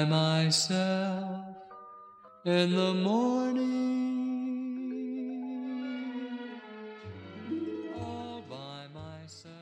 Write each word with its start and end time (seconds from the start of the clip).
by 0.00 0.06
myself 0.06 1.56
in 2.44 2.70
the 2.70 2.94
morning. 2.94 3.68
All 7.98 8.42
by 8.48 8.88
myself. 8.94 9.52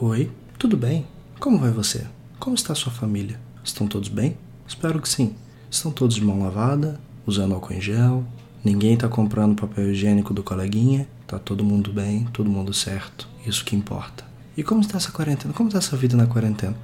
Oi, 0.00 0.30
tudo 0.58 0.76
bem? 0.76 1.06
Como 1.40 1.58
vai 1.58 1.70
você? 1.70 2.06
Como 2.38 2.54
está 2.54 2.74
sua 2.74 2.92
família? 2.92 3.40
Estão 3.64 3.86
todos 3.86 4.08
bem? 4.08 4.36
Espero 4.66 5.00
que 5.00 5.08
sim. 5.08 5.34
Estão 5.70 5.90
todos 5.90 6.16
de 6.16 6.24
mão 6.24 6.42
lavada, 6.42 7.00
usando 7.24 7.54
álcool 7.54 7.72
em 7.72 7.80
gel, 7.80 8.24
ninguém 8.64 8.94
está 8.94 9.08
comprando 9.08 9.58
papel 9.58 9.92
higiênico 9.92 10.34
do 10.34 10.42
coleguinha, 10.42 11.08
tá 11.26 11.38
todo 11.38 11.64
mundo 11.64 11.92
bem, 11.92 12.24
todo 12.32 12.50
mundo 12.50 12.74
certo. 12.74 13.26
Isso 13.46 13.64
que 13.64 13.74
importa. 13.74 14.24
E 14.56 14.62
como 14.62 14.80
está 14.80 14.98
essa 14.98 15.12
quarentena? 15.12 15.54
Como 15.54 15.68
está 15.68 15.78
essa 15.78 15.96
vida 15.96 16.16
na 16.16 16.26
quarentena? 16.26 16.76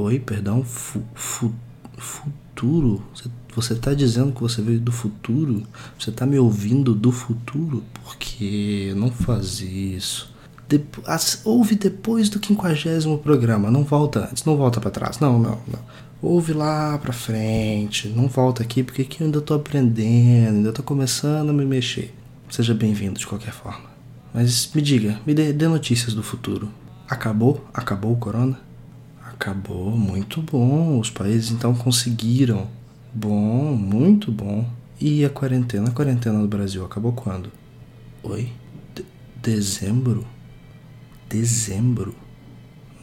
Oi, 0.00 0.20
perdão, 0.20 0.62
fu, 0.62 1.02
fu, 1.12 1.52
futuro? 1.96 3.02
Você, 3.12 3.28
você 3.52 3.74
tá 3.74 3.92
dizendo 3.92 4.30
que 4.30 4.40
você 4.40 4.62
veio 4.62 4.78
do 4.78 4.92
futuro? 4.92 5.64
Você 5.98 6.12
tá 6.12 6.24
me 6.24 6.38
ouvindo 6.38 6.94
do 6.94 7.10
futuro? 7.10 7.82
Porque 8.04 8.94
não 8.96 9.10
faz 9.10 9.60
isso. 9.60 10.32
As, 11.04 11.40
ouve 11.44 11.74
depois 11.74 12.28
do 12.28 12.38
quinquagésimo 12.38 13.18
programa, 13.18 13.72
não 13.72 13.82
volta 13.82 14.28
antes, 14.30 14.44
não 14.44 14.56
volta 14.56 14.80
para 14.80 14.92
trás. 14.92 15.18
Não, 15.18 15.36
não, 15.36 15.58
não. 15.66 15.80
Ouve 16.22 16.52
lá 16.52 16.96
pra 16.98 17.12
frente, 17.12 18.08
não 18.08 18.28
volta 18.28 18.62
aqui 18.62 18.84
porque 18.84 19.02
aqui 19.02 19.20
eu 19.20 19.26
ainda 19.26 19.40
tô 19.40 19.52
aprendendo, 19.52 20.58
ainda 20.58 20.72
tô 20.72 20.84
começando 20.84 21.50
a 21.50 21.52
me 21.52 21.64
mexer. 21.64 22.14
Seja 22.48 22.72
bem-vindo 22.72 23.18
de 23.18 23.26
qualquer 23.26 23.52
forma. 23.52 23.90
Mas 24.32 24.70
me 24.72 24.80
diga, 24.80 25.18
me 25.26 25.34
dê, 25.34 25.52
dê 25.52 25.66
notícias 25.66 26.14
do 26.14 26.22
futuro. 26.22 26.68
Acabou? 27.08 27.66
Acabou 27.74 28.12
o 28.12 28.16
corona? 28.16 28.67
Acabou, 29.38 29.92
muito 29.96 30.42
bom. 30.42 30.98
Os 30.98 31.10
países 31.10 31.52
então 31.52 31.72
conseguiram. 31.72 32.66
Bom, 33.14 33.72
muito 33.76 34.32
bom. 34.32 34.68
E 35.00 35.24
a 35.24 35.30
quarentena? 35.30 35.90
A 35.90 35.92
quarentena 35.92 36.40
no 36.40 36.48
Brasil 36.48 36.84
acabou 36.84 37.12
quando? 37.12 37.52
Oi? 38.24 38.52
De 38.92 39.04
dezembro? 39.40 40.26
Dezembro? 41.28 42.16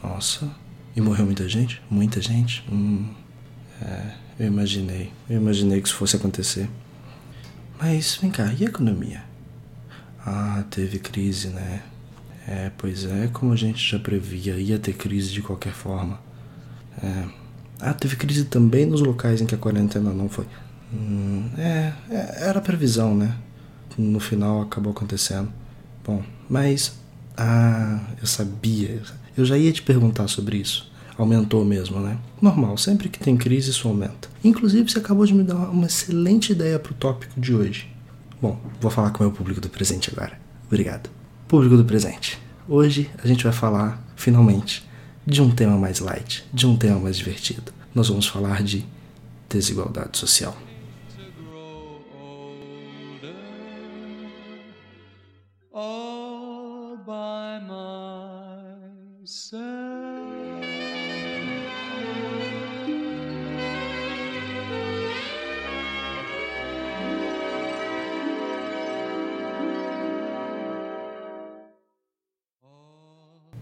Nossa. 0.02 0.54
E 0.94 1.00
morreu 1.00 1.24
muita 1.24 1.48
gente? 1.48 1.80
Muita 1.88 2.20
gente? 2.20 2.62
Hum. 2.70 3.08
É, 3.80 4.12
eu 4.38 4.46
imaginei. 4.48 5.10
Eu 5.30 5.40
imaginei 5.40 5.80
que 5.80 5.88
isso 5.88 5.96
fosse 5.96 6.16
acontecer. 6.16 6.68
Mas 7.80 8.16
vem 8.16 8.30
cá, 8.30 8.52
e 8.52 8.62
a 8.62 8.68
economia? 8.68 9.24
Ah, 10.20 10.62
teve 10.70 10.98
crise, 10.98 11.48
né? 11.48 11.82
É, 12.46 12.70
pois 12.76 13.06
é, 13.06 13.28
como 13.32 13.54
a 13.54 13.56
gente 13.56 13.82
já 13.82 13.98
previa, 13.98 14.56
ia 14.56 14.78
ter 14.78 14.92
crise 14.92 15.32
de 15.32 15.40
qualquer 15.40 15.72
forma. 15.72 16.25
É. 17.02 17.24
Ah, 17.80 17.92
teve 17.92 18.16
crise 18.16 18.44
também 18.44 18.86
nos 18.86 19.00
locais 19.00 19.40
em 19.40 19.46
que 19.46 19.54
a 19.54 19.58
quarentena 19.58 20.12
não 20.12 20.28
foi. 20.28 20.46
Hum, 20.92 21.50
é, 21.58 21.92
é, 22.10 22.48
era 22.48 22.60
previsão, 22.60 23.14
né? 23.14 23.36
No 23.98 24.20
final 24.20 24.62
acabou 24.62 24.92
acontecendo. 24.92 25.50
Bom, 26.04 26.22
mas. 26.48 26.98
Ah, 27.36 28.00
eu 28.20 28.26
sabia. 28.26 29.02
Eu 29.36 29.44
já 29.44 29.58
ia 29.58 29.72
te 29.72 29.82
perguntar 29.82 30.28
sobre 30.28 30.56
isso. 30.56 30.90
Aumentou 31.18 31.64
mesmo, 31.64 32.00
né? 32.00 32.18
Normal, 32.40 32.76
sempre 32.76 33.08
que 33.08 33.18
tem 33.18 33.36
crise 33.36 33.70
isso 33.70 33.88
aumenta. 33.88 34.28
Inclusive, 34.44 34.90
você 34.90 34.98
acabou 34.98 35.24
de 35.26 35.34
me 35.34 35.42
dar 35.42 35.56
uma 35.70 35.86
excelente 35.86 36.52
ideia 36.52 36.78
para 36.78 36.92
o 36.92 36.94
tópico 36.94 37.38
de 37.38 37.54
hoje. 37.54 37.90
Bom, 38.40 38.58
vou 38.80 38.90
falar 38.90 39.10
com 39.10 39.24
o 39.24 39.26
meu 39.26 39.34
público 39.34 39.60
do 39.60 39.68
presente 39.68 40.10
agora. 40.10 40.38
Obrigado. 40.66 41.10
Público 41.48 41.76
do 41.76 41.84
presente. 41.84 42.38
Hoje 42.68 43.10
a 43.22 43.26
gente 43.26 43.44
vai 43.44 43.52
falar, 43.52 44.02
finalmente, 44.14 44.85
de 45.26 45.42
um 45.42 45.50
tema 45.50 45.76
mais 45.76 45.98
light, 45.98 46.44
de 46.52 46.66
um 46.66 46.76
tema 46.76 47.00
mais 47.00 47.16
divertido. 47.16 47.72
Nós 47.92 48.08
vamos 48.08 48.26
falar 48.26 48.62
de 48.62 48.86
desigualdade 49.48 50.16
social. 50.16 50.56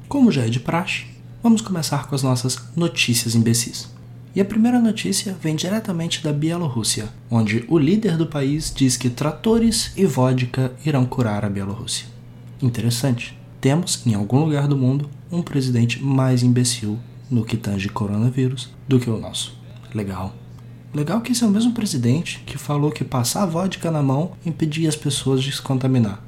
Como 0.07 0.31
já 0.31 0.43
é 0.43 0.49
de 0.49 0.61
praxe, 0.61 1.14
vamos 1.45 1.61
começar 1.61 2.09
com 2.09 2.15
as 2.15 2.23
nossas 2.23 2.59
notícias 2.75 3.35
imbecis. 3.35 3.87
E 4.35 4.41
a 4.41 4.45
primeira 4.47 4.81
notícia 4.81 5.37
vem 5.43 5.55
diretamente 5.55 6.25
da 6.25 6.33
Bielorrússia, 6.33 7.11
onde 7.31 7.67
o 7.69 7.79
líder 7.79 8.17
do 8.17 8.27
país 8.27 8.73
diz 8.75 8.97
que 8.97 9.11
tratores 9.11 9.93
e 9.95 10.07
vodka 10.07 10.73
irão 10.87 11.05
curar 11.05 11.45
a 11.45 11.51
Bielorrússia. 11.51 12.07
Interessante. 12.63 13.39
Temos, 13.61 14.07
em 14.07 14.15
algum 14.15 14.39
lugar 14.39 14.67
do 14.67 14.75
mundo, 14.75 15.11
um 15.31 15.43
presidente 15.43 16.03
mais 16.03 16.43
imbecil 16.43 16.99
no 17.31 17.45
que 17.45 17.59
tange 17.59 17.91
coronavírus 17.91 18.71
do 18.89 18.99
que 18.99 19.11
o 19.11 19.21
nosso. 19.21 19.55
Legal. 19.95 20.35
Legal 20.95 21.21
que 21.21 21.33
esse 21.33 21.45
é 21.45 21.47
o 21.47 21.51
mesmo 21.51 21.73
presidente 21.73 22.43
que 22.47 22.57
falou 22.57 22.91
que 22.91 23.05
passar 23.05 23.45
vodka 23.45 23.91
na 23.91 24.03
mão 24.03 24.33
impedia 24.47 24.89
as 24.89 24.97
pessoas 24.97 25.43
de 25.43 25.53
se 25.53 25.61
contaminar. 25.61 26.25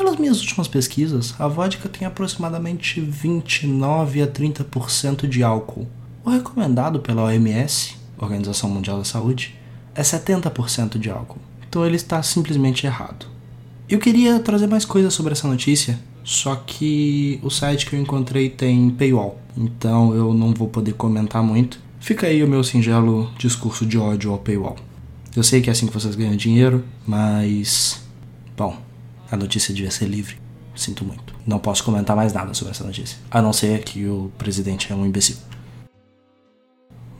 Pelas 0.00 0.16
minhas 0.16 0.40
últimas 0.40 0.66
pesquisas, 0.66 1.34
a 1.38 1.46
vodka 1.46 1.86
tem 1.86 2.08
aproximadamente 2.08 3.02
29 3.02 4.22
a 4.22 4.26
30% 4.26 5.28
de 5.28 5.42
álcool. 5.42 5.86
O 6.24 6.30
recomendado 6.30 7.00
pela 7.00 7.24
OMS, 7.24 7.96
Organização 8.16 8.70
Mundial 8.70 8.96
da 8.96 9.04
Saúde, 9.04 9.54
é 9.94 10.00
70% 10.00 10.96
de 10.98 11.10
álcool. 11.10 11.36
Então 11.68 11.84
ele 11.84 11.96
está 11.96 12.22
simplesmente 12.22 12.86
errado. 12.86 13.26
Eu 13.90 13.98
queria 13.98 14.40
trazer 14.40 14.66
mais 14.68 14.86
coisas 14.86 15.12
sobre 15.12 15.32
essa 15.32 15.46
notícia, 15.46 16.00
só 16.24 16.56
que 16.56 17.38
o 17.42 17.50
site 17.50 17.84
que 17.84 17.94
eu 17.94 18.00
encontrei 18.00 18.48
tem 18.48 18.88
paywall, 18.88 19.38
então 19.54 20.14
eu 20.14 20.32
não 20.32 20.54
vou 20.54 20.68
poder 20.68 20.94
comentar 20.94 21.42
muito. 21.42 21.78
Fica 22.00 22.26
aí 22.26 22.42
o 22.42 22.48
meu 22.48 22.64
singelo 22.64 23.30
discurso 23.36 23.84
de 23.84 23.98
ódio 23.98 24.32
ao 24.32 24.38
paywall. 24.38 24.76
Eu 25.36 25.42
sei 25.42 25.60
que 25.60 25.68
é 25.68 25.72
assim 25.72 25.86
que 25.86 25.92
vocês 25.92 26.14
ganham 26.14 26.36
dinheiro, 26.36 26.82
mas. 27.06 28.02
Bom, 28.56 28.88
a 29.30 29.36
notícia 29.36 29.74
devia 29.74 29.90
ser 29.90 30.06
livre. 30.06 30.36
Sinto 30.74 31.04
muito. 31.04 31.34
Não 31.46 31.58
posso 31.58 31.84
comentar 31.84 32.16
mais 32.16 32.32
nada 32.32 32.54
sobre 32.54 32.72
essa 32.72 32.84
notícia. 32.84 33.18
A 33.30 33.42
não 33.42 33.52
ser 33.52 33.82
que 33.84 34.06
o 34.06 34.32
presidente 34.38 34.92
é 34.92 34.94
um 34.94 35.04
imbecil. 35.04 35.36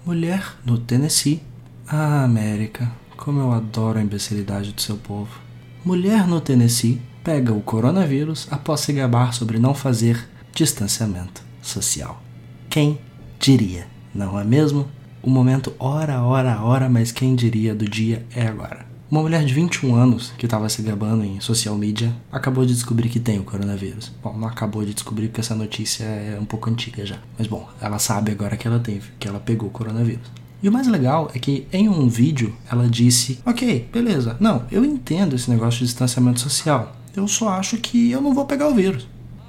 Mulher 0.04 0.56
no 0.64 0.78
Tennessee. 0.78 1.42
Ah, 1.86 2.22
América, 2.22 2.90
como 3.16 3.40
eu 3.40 3.52
adoro 3.52 3.98
a 3.98 4.02
imbecilidade 4.02 4.72
do 4.72 4.80
seu 4.80 4.96
povo. 4.96 5.40
Mulher 5.84 6.26
no 6.26 6.40
Tennessee 6.40 7.02
pega 7.22 7.52
o 7.52 7.60
coronavírus 7.60 8.46
após 8.50 8.80
se 8.80 8.92
gabar 8.92 9.34
sobre 9.34 9.58
não 9.58 9.74
fazer 9.74 10.28
distanciamento 10.54 11.42
social. 11.60 12.22
Quem 12.68 12.98
diria, 13.38 13.86
não 14.14 14.38
é 14.38 14.44
mesmo? 14.44 14.88
O 15.22 15.28
momento 15.28 15.74
hora, 15.78 16.22
hora, 16.22 16.62
hora, 16.62 16.88
mas 16.88 17.12
quem 17.12 17.34
diria 17.34 17.74
do 17.74 17.88
dia 17.88 18.24
é 18.34 18.46
agora. 18.46 18.89
Uma 19.10 19.22
mulher 19.22 19.44
de 19.44 19.52
21 19.52 19.96
anos 19.96 20.32
que 20.38 20.46
estava 20.46 20.68
se 20.68 20.82
gabando 20.82 21.24
em 21.24 21.40
social 21.40 21.74
media 21.74 22.14
acabou 22.30 22.64
de 22.64 22.72
descobrir 22.72 23.08
que 23.08 23.18
tem 23.18 23.40
o 23.40 23.42
coronavírus. 23.42 24.12
Bom, 24.22 24.38
não 24.38 24.46
acabou 24.46 24.84
de 24.84 24.94
descobrir 24.94 25.26
porque 25.26 25.40
essa 25.40 25.52
notícia 25.52 26.04
é 26.04 26.38
um 26.40 26.44
pouco 26.44 26.70
antiga 26.70 27.04
já. 27.04 27.18
Mas 27.36 27.48
bom, 27.48 27.68
ela 27.80 27.98
sabe 27.98 28.30
agora 28.30 28.56
que 28.56 28.68
ela 28.68 28.78
teve, 28.78 29.10
que 29.18 29.26
ela 29.26 29.40
pegou 29.40 29.68
o 29.68 29.72
coronavírus. 29.72 30.30
E 30.62 30.68
o 30.68 30.72
mais 30.72 30.86
legal 30.86 31.28
é 31.34 31.40
que 31.40 31.66
em 31.72 31.88
um 31.88 32.08
vídeo 32.08 32.54
ela 32.70 32.88
disse: 32.88 33.40
Ok, 33.44 33.88
beleza, 33.92 34.36
não, 34.38 34.64
eu 34.70 34.84
entendo 34.84 35.34
esse 35.34 35.50
negócio 35.50 35.80
de 35.80 35.86
distanciamento 35.86 36.38
social. 36.38 36.94
Eu 37.16 37.26
só 37.26 37.48
acho 37.48 37.78
que 37.78 38.12
eu 38.12 38.20
não 38.20 38.32
vou 38.32 38.44
pegar 38.44 38.68
o 38.68 38.74
vírus. 38.76 39.08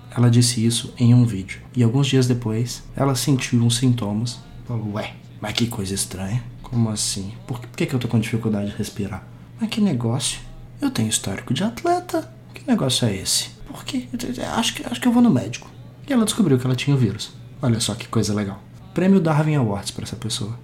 Ela 0.10 0.32
disse 0.32 0.66
isso 0.66 0.92
em 0.98 1.14
um 1.14 1.24
vídeo. 1.24 1.62
E 1.76 1.84
alguns 1.84 2.08
dias 2.08 2.26
depois, 2.26 2.82
ela 2.96 3.14
sentiu 3.14 3.62
uns 3.62 3.78
sintomas. 3.78 4.40
Ué, 4.68 5.14
mas 5.40 5.54
que 5.54 5.68
coisa 5.68 5.94
estranha. 5.94 6.44
Como 6.64 6.90
assim? 6.90 7.34
Por 7.46 7.60
que, 7.60 7.68
por 7.68 7.78
que 7.78 7.94
eu 7.94 8.00
tô 8.00 8.08
com 8.08 8.20
dificuldade 8.20 8.72
de 8.72 8.78
respirar? 8.78 9.31
Mas 9.62 9.70
que 9.70 9.80
negócio? 9.80 10.40
Eu 10.82 10.90
tenho 10.90 11.08
histórico 11.08 11.54
de 11.54 11.64
atleta. 11.64 12.28
Que 12.52 12.68
negócio 12.68 13.08
é 13.08 13.16
esse? 13.16 13.50
Por 13.68 13.86
quê? 13.86 14.08
Acho 14.56 14.74
que, 14.74 14.84
acho 14.84 15.00
que 15.00 15.08
eu 15.08 15.12
vou 15.12 15.22
no 15.22 15.30
médico. 15.30 15.70
E 16.10 16.12
ela 16.12 16.26
descobriu 16.26 16.58
que 16.58 16.66
ela 16.66 16.76
tinha 16.76 16.96
o 16.96 17.00
vírus. 17.00 17.32
Olha 17.62 17.80
só 17.80 17.94
que 17.94 18.08
coisa 18.08 18.34
legal. 18.34 18.60
Prêmio 18.92 19.22
Darwin 19.22 19.54
Awards 19.54 19.92
para 19.92 20.04
essa 20.04 20.16
pessoa. 20.16 20.58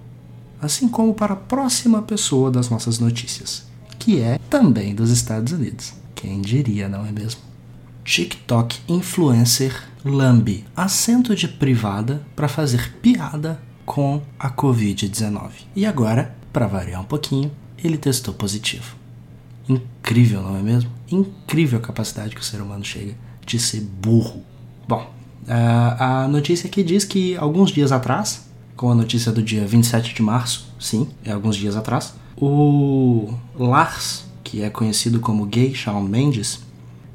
Assim 0.60 0.88
como 0.88 1.14
para 1.14 1.34
a 1.34 1.36
próxima 1.36 2.02
pessoa 2.02 2.50
das 2.50 2.68
nossas 2.68 2.98
notícias, 2.98 3.68
que 4.00 4.20
é 4.20 4.40
também 4.50 4.96
dos 4.96 5.10
Estados 5.10 5.52
Unidos. 5.52 5.94
Quem 6.16 6.40
diria, 6.40 6.88
não 6.88 7.06
é 7.06 7.12
mesmo? 7.12 7.40
TikTok 8.04 8.80
influencer 8.88 9.88
lambe 10.04 10.64
assento 10.74 11.36
de 11.36 11.46
privada 11.46 12.20
para 12.34 12.48
fazer 12.48 12.94
piada 13.00 13.60
com 13.86 14.20
a 14.36 14.50
Covid-19. 14.50 15.50
E 15.76 15.86
agora, 15.86 16.36
para 16.52 16.66
variar 16.66 17.00
um 17.00 17.04
pouquinho, 17.04 17.52
ele 17.82 17.96
testou 17.96 18.34
positivo. 18.34 18.96
Incrível, 19.68 20.42
não 20.42 20.56
é 20.56 20.62
mesmo? 20.62 20.90
Incrível 21.10 21.78
a 21.78 21.82
capacidade 21.82 22.34
que 22.34 22.40
o 22.40 22.44
ser 22.44 22.60
humano 22.60 22.84
chega 22.84 23.14
de 23.44 23.58
ser 23.58 23.80
burro. 23.80 24.42
Bom, 24.86 25.10
a 25.46 26.26
notícia 26.28 26.66
aqui 26.66 26.82
diz 26.82 27.04
que 27.04 27.36
alguns 27.36 27.70
dias 27.70 27.92
atrás, 27.92 28.48
com 28.76 28.90
a 28.90 28.94
notícia 28.94 29.32
do 29.32 29.42
dia 29.42 29.66
27 29.66 30.14
de 30.14 30.22
março, 30.22 30.72
sim, 30.78 31.08
é 31.24 31.32
alguns 31.32 31.56
dias 31.56 31.76
atrás. 31.76 32.14
O 32.36 33.34
Lars, 33.54 34.24
que 34.44 34.62
é 34.62 34.70
conhecido 34.70 35.20
como 35.20 35.44
Gay 35.46 35.74
Shawn 35.74 36.02
Mendes, 36.02 36.60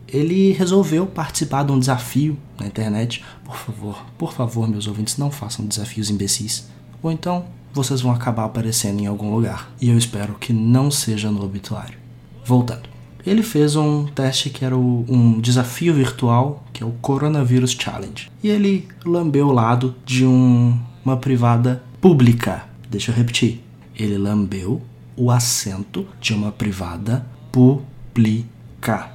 ele 0.07 0.51
resolveu 0.51 1.07
participar 1.07 1.63
de 1.63 1.71
um 1.71 1.79
desafio 1.79 2.37
na 2.59 2.67
internet. 2.67 3.23
Por 3.43 3.55
favor, 3.55 4.05
por 4.17 4.33
favor, 4.33 4.67
meus 4.67 4.85
ouvintes, 4.85 5.17
não 5.17 5.31
façam 5.31 5.65
desafios 5.65 6.11
imbecis. 6.11 6.67
Ou 7.01 7.11
então 7.11 7.45
vocês 7.73 8.01
vão 8.01 8.11
acabar 8.11 8.45
aparecendo 8.45 9.01
em 9.01 9.07
algum 9.07 9.33
lugar. 9.33 9.71
E 9.81 9.89
eu 9.89 9.97
espero 9.97 10.35
que 10.35 10.53
não 10.53 10.91
seja 10.91 11.31
no 11.31 11.43
obituário. 11.43 11.97
Voltando. 12.45 12.93
Ele 13.25 13.41
fez 13.41 13.75
um 13.75 14.05
teste 14.05 14.49
que 14.49 14.63
era 14.63 14.77
o, 14.77 15.05
um 15.07 15.39
desafio 15.39 15.93
virtual, 15.93 16.63
que 16.71 16.83
é 16.83 16.85
o 16.85 16.91
Coronavirus 17.01 17.71
Challenge. 17.71 18.29
E 18.43 18.49
ele 18.49 18.87
lambeu 19.05 19.47
o 19.47 19.51
lado 19.51 19.95
de 20.05 20.25
um, 20.25 20.77
uma 21.03 21.17
privada 21.17 21.81
pública. 21.99 22.65
Deixa 22.89 23.11
eu 23.11 23.15
repetir. 23.15 23.63
Ele 23.95 24.17
lambeu 24.17 24.81
o 25.15 25.31
assento 25.31 26.05
de 26.19 26.33
uma 26.33 26.51
privada 26.51 27.25
pública. 27.51 29.11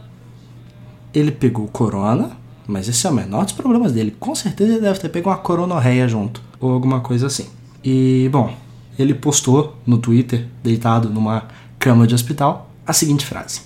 Ele 1.13 1.31
pegou 1.31 1.69
corona, 1.69 2.33
mas 2.67 2.89
esse 2.89 3.07
é 3.07 3.11
o 3.11 3.15
menor 3.15 3.45
dos 3.45 3.53
problemas 3.53 3.93
dele. 3.93 4.17
Com 4.19 4.35
certeza 4.35 4.73
ele 4.73 4.81
deve 4.81 4.99
ter 4.99 5.11
pego 5.11 5.29
uma 5.29 5.37
coronorreia 5.37 6.09
junto, 6.09 6.43
ou 6.59 6.73
alguma 6.73 7.01
coisa 7.01 7.27
assim. 7.27 7.47
E, 7.91 8.29
bom, 8.29 8.55
ele 8.99 9.15
postou 9.15 9.79
no 9.87 9.97
Twitter, 9.97 10.47
deitado 10.63 11.09
numa 11.09 11.49
cama 11.79 12.07
de 12.07 12.15
hospital, 12.15 12.71
a 12.87 12.93
seguinte 12.93 13.25
frase: 13.25 13.63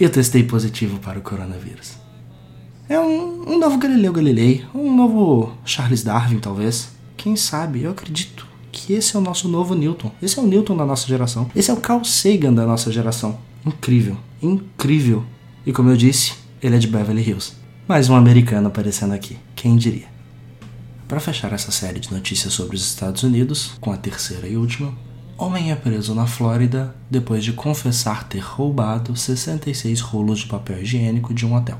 Eu 0.00 0.08
testei 0.08 0.42
positivo 0.42 0.98
para 0.98 1.18
o 1.18 1.22
coronavírus. 1.22 1.98
É 2.88 2.98
um, 2.98 3.44
um 3.46 3.58
novo 3.58 3.76
Galileu 3.76 4.14
Galilei, 4.14 4.64
um 4.74 4.96
novo 4.96 5.52
Charles 5.66 6.02
Darwin, 6.02 6.38
talvez. 6.38 6.88
Quem 7.18 7.36
sabe, 7.36 7.82
eu 7.82 7.90
acredito 7.90 8.46
que 8.72 8.94
esse 8.94 9.14
é 9.14 9.18
o 9.18 9.22
nosso 9.22 9.46
novo 9.46 9.74
Newton. 9.74 10.10
Esse 10.22 10.38
é 10.38 10.42
o 10.42 10.46
Newton 10.46 10.74
da 10.74 10.86
nossa 10.86 11.06
geração. 11.06 11.50
Esse 11.54 11.70
é 11.70 11.74
o 11.74 11.78
Carl 11.78 12.02
Sagan 12.02 12.54
da 12.54 12.64
nossa 12.64 12.90
geração. 12.90 13.38
Incrível, 13.64 14.16
incrível. 14.42 15.22
E 15.66 15.72
como 15.72 15.90
eu 15.90 15.96
disse, 15.98 16.32
ele 16.62 16.76
é 16.76 16.78
de 16.78 16.86
Beverly 16.86 17.28
Hills. 17.28 17.52
Mais 17.86 18.08
um 18.08 18.16
americano 18.16 18.68
aparecendo 18.68 19.12
aqui, 19.12 19.36
quem 19.54 19.76
diria? 19.76 20.15
Para 21.08 21.20
fechar 21.20 21.52
essa 21.52 21.70
série 21.70 22.00
de 22.00 22.12
notícias 22.12 22.52
sobre 22.52 22.74
os 22.74 22.84
Estados 22.84 23.22
Unidos, 23.22 23.74
com 23.80 23.92
a 23.92 23.96
terceira 23.96 24.48
e 24.48 24.56
última, 24.56 24.92
homem 25.38 25.70
é 25.70 25.76
preso 25.76 26.16
na 26.16 26.26
Flórida 26.26 26.96
depois 27.08 27.44
de 27.44 27.52
confessar 27.52 28.24
ter 28.28 28.40
roubado 28.40 29.14
66 29.14 30.00
rolos 30.00 30.40
de 30.40 30.46
papel 30.46 30.82
higiênico 30.82 31.32
de 31.32 31.46
um 31.46 31.54
hotel. 31.54 31.78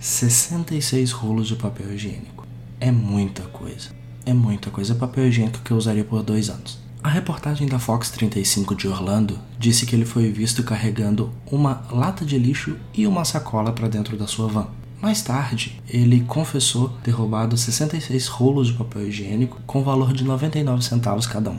66 0.00 1.12
rolos 1.12 1.48
de 1.48 1.56
papel 1.56 1.92
higiênico. 1.92 2.46
É 2.80 2.90
muita 2.90 3.42
coisa. 3.42 3.90
É 4.24 4.32
muita 4.32 4.70
coisa. 4.70 4.94
É 4.94 4.96
papel 4.96 5.28
higiênico 5.28 5.60
que 5.60 5.70
eu 5.70 5.76
usaria 5.76 6.04
por 6.04 6.22
dois 6.22 6.48
anos. 6.48 6.80
A 7.02 7.10
reportagem 7.10 7.66
da 7.66 7.78
Fox 7.78 8.10
35 8.10 8.74
de 8.74 8.88
Orlando 8.88 9.38
disse 9.58 9.84
que 9.84 9.94
ele 9.94 10.06
foi 10.06 10.32
visto 10.32 10.62
carregando 10.62 11.30
uma 11.50 11.82
lata 11.90 12.24
de 12.24 12.38
lixo 12.38 12.78
e 12.94 13.06
uma 13.06 13.24
sacola 13.26 13.70
para 13.70 13.88
dentro 13.88 14.16
da 14.16 14.26
sua 14.26 14.48
van. 14.48 14.68
Mais 15.02 15.20
tarde, 15.20 15.82
ele 15.88 16.20
confessou 16.20 16.88
ter 17.02 17.10
roubado 17.10 17.56
66 17.56 18.28
rolos 18.28 18.68
de 18.68 18.74
papel 18.74 19.08
higiênico 19.08 19.60
com 19.66 19.82
valor 19.82 20.12
de 20.12 20.22
99 20.22 20.80
centavos 20.84 21.26
cada 21.26 21.50
um. 21.50 21.58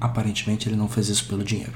Aparentemente, 0.00 0.66
ele 0.66 0.74
não 0.74 0.88
fez 0.88 1.10
isso 1.10 1.28
pelo 1.28 1.44
dinheiro. 1.44 1.74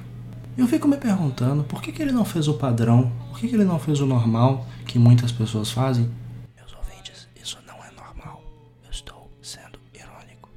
Eu 0.56 0.67
fico 0.67 0.88
me 0.88 0.97
perguntando 0.97 1.64
por 1.64 1.82
que, 1.82 1.93
que 1.93 2.00
ele 2.00 2.12
não 2.12 2.25
fez 2.25 2.49
o 2.49 2.55
padrão, 2.55 3.12
por 3.29 3.38
que, 3.38 3.47
que 3.47 3.55
ele 3.55 3.67
não 3.67 3.79
fez 3.79 4.00
o 4.00 4.06
normal 4.06 4.67
que 4.87 4.99
muitas 4.99 5.31
pessoas 5.31 5.70
fazem. 5.70 6.11
Meus 6.56 6.75
ouvintes, 6.75 7.29
isso 7.43 7.58
não 7.67 7.75
é 7.85 7.91
normal. 7.94 8.43
Eu 8.82 8.91
estou 8.91 9.31
sendo 9.43 9.79
irônico. 9.93 10.49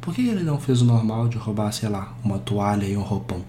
Por 0.00 0.14
que 0.14 0.26
ele 0.28 0.44
não 0.44 0.58
fez 0.58 0.80
o 0.80 0.86
normal 0.86 1.28
de 1.28 1.36
roubar, 1.36 1.72
sei 1.72 1.90
lá, 1.90 2.16
uma 2.24 2.38
toalha 2.38 2.86
e 2.86 2.96
um 2.96 3.02
roupão? 3.02 3.44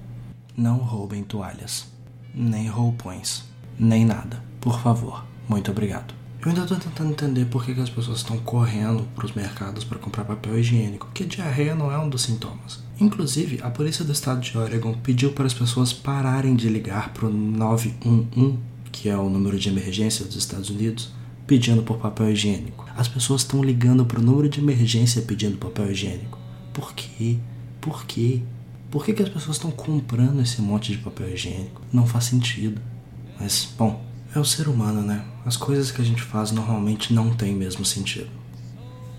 Não 0.57 0.79
roubem 0.79 1.23
toalhas, 1.23 1.88
nem 2.35 2.67
roupões, 2.67 3.45
nem 3.79 4.03
nada, 4.03 4.44
por 4.59 4.81
favor. 4.81 5.31
Muito 5.48 5.72
obrigado. 5.72 6.13
Eu 6.42 6.50
ainda 6.50 6.66
tô 6.66 6.75
tentando 6.75 7.12
entender 7.12 7.45
por 7.45 7.63
que, 7.63 7.74
que 7.74 7.80
as 7.80 7.90
pessoas 7.90 8.18
estão 8.18 8.38
correndo 8.38 9.07
para 9.16 9.25
os 9.25 9.31
mercados 9.31 9.86
para 9.86 9.98
comprar 9.98 10.25
papel 10.25 10.60
higiênico, 10.60 11.06
porque 11.06 11.24
diarreia 11.24 11.74
não 11.74 11.90
é 11.90 11.98
um 11.98 12.10
dos 12.10 12.24
sintomas. 12.24 12.84
Inclusive, 13.00 13.62
a 13.63 13.69
polícia 13.69 14.04
do 14.04 14.12
estado 14.12 14.42
de 14.42 14.57
Oregon 14.57 14.94
pediu 15.01 15.31
para 15.31 15.45
as 15.45 15.54
pessoas 15.54 15.94
pararem 15.94 16.54
de 16.54 16.68
ligar 16.68 17.13
para 17.13 17.28
o 17.28 17.30
911, 17.30 18.60
que 18.92 19.07
é 19.07 19.18
o 19.18 19.30
número 19.30 19.57
de 19.57 19.69
emergência 19.69 20.25
dos 20.25 20.36
Estados 20.36 20.69
Unidos, 20.69 21.13
pedindo 21.48 21.81
por 21.81 21.98
papel 21.98 22.31
higiênico. 22.31 22.86
As 22.95 23.07
pessoas 23.07 23.42
estão 23.42 23.63
ligando 23.63 24.06
para 24.06 24.19
o 24.19 24.24
número 24.24 24.50
de 24.50 24.60
emergência 24.60 25.22
pedindo 25.22 25.57
papel 25.57 25.92
higiênico. 25.92 26.38
Por 26.74 26.94
quê? 26.94 27.38
Por 27.80 28.06
quê? 28.06 28.42
Por 28.92 29.06
que, 29.06 29.13
que 29.13 29.24
as 29.24 29.30
pessoas 29.30 29.56
estão 29.56 29.72
comprando 29.72 30.42
esse 30.42 30.62
monte 30.62 30.92
de 30.92 30.98
papel 30.98 31.34
higiênico? 31.34 31.81
Não 31.92 32.06
faz 32.06 32.25
sentido. 32.25 32.81
Mas, 33.40 33.74
bom, 33.78 34.04
é 34.36 34.40
o 34.40 34.45
ser 34.45 34.68
humano, 34.68 35.01
né? 35.01 35.24
As 35.45 35.57
coisas 35.57 35.92
que 35.92 36.01
a 36.01 36.06
gente 36.06 36.22
faz 36.22 36.51
normalmente 36.51 37.13
não 37.13 37.31
têm 37.31 37.54
mesmo 37.54 37.84
sentido. 37.84 38.30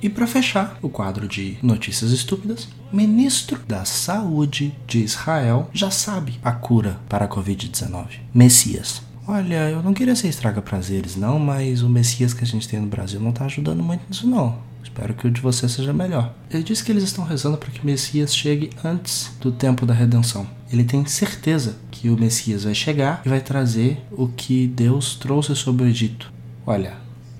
E 0.02 0.08
para 0.10 0.26
fechar 0.26 0.78
o 0.82 0.88
quadro 0.88 1.26
de 1.26 1.56
notícias 1.62 2.10
estúpidas, 2.10 2.68
ministro 2.92 3.58
da 3.66 3.84
Saúde 3.84 4.74
de 4.86 4.98
Israel 4.98 5.70
já 5.72 5.90
sabe 5.90 6.38
a 6.44 6.52
cura 6.52 7.00
para 7.08 7.24
a 7.24 7.28
Covid-19. 7.28 8.06
Messias. 8.34 9.00
Olha, 9.26 9.70
eu 9.70 9.82
não 9.82 9.94
queria 9.94 10.14
ser 10.14 10.28
estraga 10.28 10.60
prazeres 10.60 11.16
não, 11.16 11.38
mas 11.38 11.80
o 11.80 11.88
Messias 11.88 12.34
que 12.34 12.44
a 12.44 12.46
gente 12.46 12.68
tem 12.68 12.78
no 12.78 12.86
Brasil 12.86 13.18
não 13.18 13.32
tá 13.32 13.46
ajudando 13.46 13.82
muito 13.82 14.02
nisso 14.06 14.26
não. 14.26 14.58
Espero 14.82 15.14
que 15.14 15.26
o 15.26 15.30
de 15.30 15.40
você 15.40 15.66
seja 15.66 15.94
melhor. 15.94 16.34
Ele 16.50 16.62
disse 16.62 16.84
que 16.84 16.92
eles 16.92 17.04
estão 17.04 17.24
rezando 17.24 17.56
para 17.56 17.70
que 17.70 17.84
Messias 17.84 18.36
chegue 18.36 18.68
antes 18.84 19.30
do 19.40 19.50
tempo 19.50 19.86
da 19.86 19.94
redenção. 19.94 20.46
Ele 20.74 20.82
tem 20.82 21.06
certeza 21.06 21.76
que 21.88 22.10
o 22.10 22.18
Messias 22.18 22.64
vai 22.64 22.74
chegar 22.74 23.22
e 23.24 23.28
vai 23.28 23.40
trazer 23.40 24.04
o 24.10 24.26
que 24.26 24.66
Deus 24.66 25.14
trouxe 25.14 25.54
sobre 25.54 25.84
o 25.84 25.86
Egito. 25.86 26.32
Olha, 26.66 26.94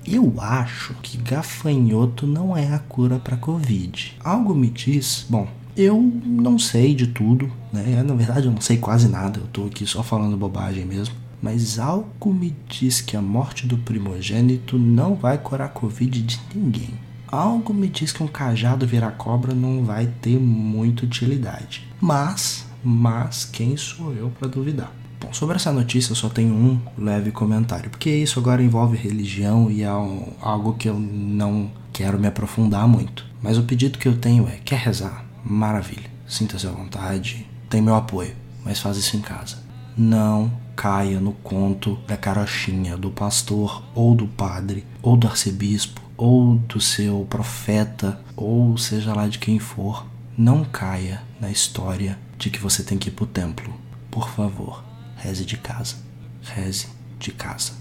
eu 0.07 0.35
acho 0.39 0.93
que 1.03 1.17
gafanhoto 1.17 2.25
não 2.25 2.55
é 2.55 2.73
a 2.73 2.79
cura 2.79 3.19
para 3.19 3.35
Covid. 3.35 4.15
Algo 4.23 4.55
me 4.55 4.69
diz, 4.69 5.25
bom, 5.29 5.49
eu 5.75 6.01
não 6.01 6.57
sei 6.57 6.95
de 6.95 7.07
tudo, 7.07 7.51
né? 7.73 8.01
Na 8.03 8.13
verdade, 8.13 8.45
eu 8.45 8.53
não 8.53 8.61
sei 8.61 8.77
quase 8.77 9.09
nada. 9.09 9.41
Eu 9.41 9.47
tô 9.47 9.65
aqui 9.65 9.85
só 9.85 10.01
falando 10.01 10.37
bobagem 10.37 10.85
mesmo. 10.85 11.13
Mas 11.41 11.77
algo 11.77 12.33
me 12.33 12.55
diz 12.69 13.01
que 13.01 13.17
a 13.17 13.21
morte 13.21 13.67
do 13.67 13.77
primogênito 13.77 14.79
não 14.79 15.13
vai 15.13 15.37
curar 15.37 15.65
a 15.65 15.69
Covid 15.69 16.21
de 16.21 16.39
ninguém. 16.55 16.93
Algo 17.27 17.73
me 17.73 17.89
diz 17.89 18.13
que 18.13 18.23
um 18.23 18.27
cajado 18.27 18.87
virar 18.87 19.11
cobra 19.11 19.53
não 19.53 19.83
vai 19.83 20.07
ter 20.21 20.39
muita 20.39 21.03
utilidade. 21.03 21.85
Mas, 21.99 22.64
mas 22.85 23.43
quem 23.45 23.75
sou 23.75 24.13
eu 24.13 24.29
para 24.29 24.47
duvidar? 24.47 24.91
Bom, 25.19 25.33
sobre 25.33 25.55
essa 25.55 25.73
notícia 25.73 26.11
eu 26.11 26.15
só 26.15 26.29
tenho 26.29 26.53
um 26.53 26.79
leve 26.97 27.31
comentário, 27.31 27.89
porque 27.89 28.09
isso 28.11 28.39
agora 28.39 28.61
envolve 28.61 28.95
religião 28.95 29.71
e 29.71 29.81
é 29.81 29.91
um, 29.91 30.33
algo 30.39 30.75
que 30.75 30.87
eu 30.87 30.99
não 30.99 31.71
quero 31.91 32.19
me 32.19 32.27
aprofundar 32.27 32.87
muito. 32.87 33.25
Mas 33.41 33.57
o 33.57 33.63
pedido 33.63 33.97
que 33.97 34.07
eu 34.07 34.17
tenho 34.17 34.47
é: 34.47 34.59
quer 34.63 34.79
rezar? 34.79 35.25
Maravilha, 35.43 36.09
sinta-se 36.27 36.67
à 36.67 36.71
vontade, 36.71 37.47
tem 37.69 37.81
meu 37.81 37.95
apoio, 37.95 38.35
mas 38.63 38.79
faz 38.79 38.97
isso 38.97 39.17
em 39.17 39.21
casa. 39.21 39.57
Não 39.97 40.51
caia 40.75 41.19
no 41.19 41.31
conto 41.31 41.97
da 42.05 42.17
carochinha 42.17 42.97
do 42.97 43.09
pastor 43.09 43.83
ou 43.95 44.13
do 44.13 44.27
padre 44.27 44.85
ou 45.01 45.15
do 45.15 45.27
arcebispo 45.27 46.01
ou 46.17 46.55
do 46.55 46.81
seu 46.81 47.25
profeta 47.29 48.19
ou 48.35 48.77
seja 48.77 49.13
lá 49.13 49.27
de 49.27 49.39
quem 49.39 49.57
for. 49.57 50.05
Não 50.37 50.65
caia 50.65 51.23
na 51.39 51.49
história 51.49 52.19
de 52.37 52.49
que 52.49 52.59
você 52.59 52.83
tem 52.83 52.97
que 52.97 53.09
ir 53.09 53.13
pro 53.13 53.25
templo. 53.25 53.73
Por 54.11 54.29
favor, 54.29 54.83
reze 55.17 55.45
de 55.45 55.57
casa. 55.57 55.97
Reze 56.41 56.87
de 57.19 57.31
casa. 57.31 57.73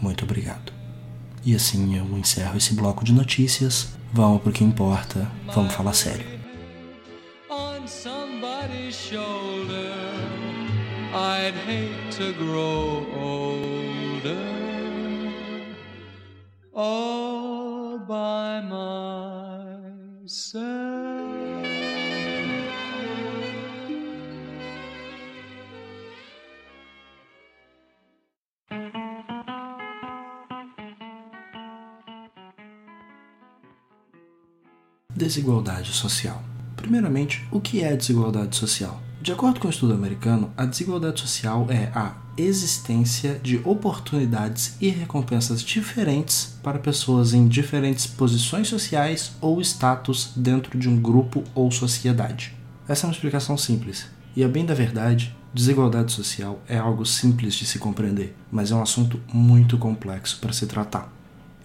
Muito 0.00 0.24
obrigado. 0.24 0.72
E 1.44 1.54
assim 1.54 1.96
eu 1.96 2.04
encerro 2.18 2.56
esse 2.56 2.74
bloco 2.74 3.04
de 3.04 3.12
notícias. 3.12 3.94
Vamos 4.12 4.42
pro 4.42 4.52
que 4.52 4.64
importa. 4.64 5.30
Vamos 5.54 5.72
falar 5.72 5.94
sério. 5.94 6.40
on 7.80 7.88
somebody's 7.88 8.94
shoulder. 8.94 9.94
I'd 11.12 11.54
hate 11.54 12.12
to 12.12 12.32
grow 12.34 13.06
older 13.14 14.46
all 16.74 17.19
Desigualdade 35.30 35.92
social. 35.92 36.42
Primeiramente, 36.74 37.46
o 37.52 37.60
que 37.60 37.84
é 37.84 37.96
desigualdade 37.96 38.56
social? 38.56 39.00
De 39.22 39.30
acordo 39.30 39.60
com 39.60 39.68
o 39.68 39.70
estudo 39.70 39.94
americano, 39.94 40.50
a 40.56 40.66
desigualdade 40.66 41.20
social 41.20 41.68
é 41.70 41.88
a 41.94 42.16
existência 42.36 43.38
de 43.40 43.60
oportunidades 43.64 44.74
e 44.80 44.88
recompensas 44.88 45.62
diferentes 45.62 46.58
para 46.64 46.80
pessoas 46.80 47.32
em 47.32 47.46
diferentes 47.46 48.08
posições 48.08 48.66
sociais 48.66 49.30
ou 49.40 49.60
status 49.60 50.32
dentro 50.34 50.76
de 50.76 50.88
um 50.88 51.00
grupo 51.00 51.44
ou 51.54 51.70
sociedade. 51.70 52.52
Essa 52.88 53.06
é 53.06 53.08
uma 53.08 53.14
explicação 53.14 53.56
simples, 53.56 54.06
e 54.34 54.42
a 54.42 54.48
bem 54.48 54.66
da 54.66 54.74
verdade, 54.74 55.32
desigualdade 55.54 56.10
social 56.10 56.60
é 56.68 56.76
algo 56.76 57.06
simples 57.06 57.54
de 57.54 57.66
se 57.66 57.78
compreender, 57.78 58.36
mas 58.50 58.72
é 58.72 58.74
um 58.74 58.82
assunto 58.82 59.20
muito 59.32 59.78
complexo 59.78 60.40
para 60.40 60.52
se 60.52 60.66
tratar. 60.66 61.19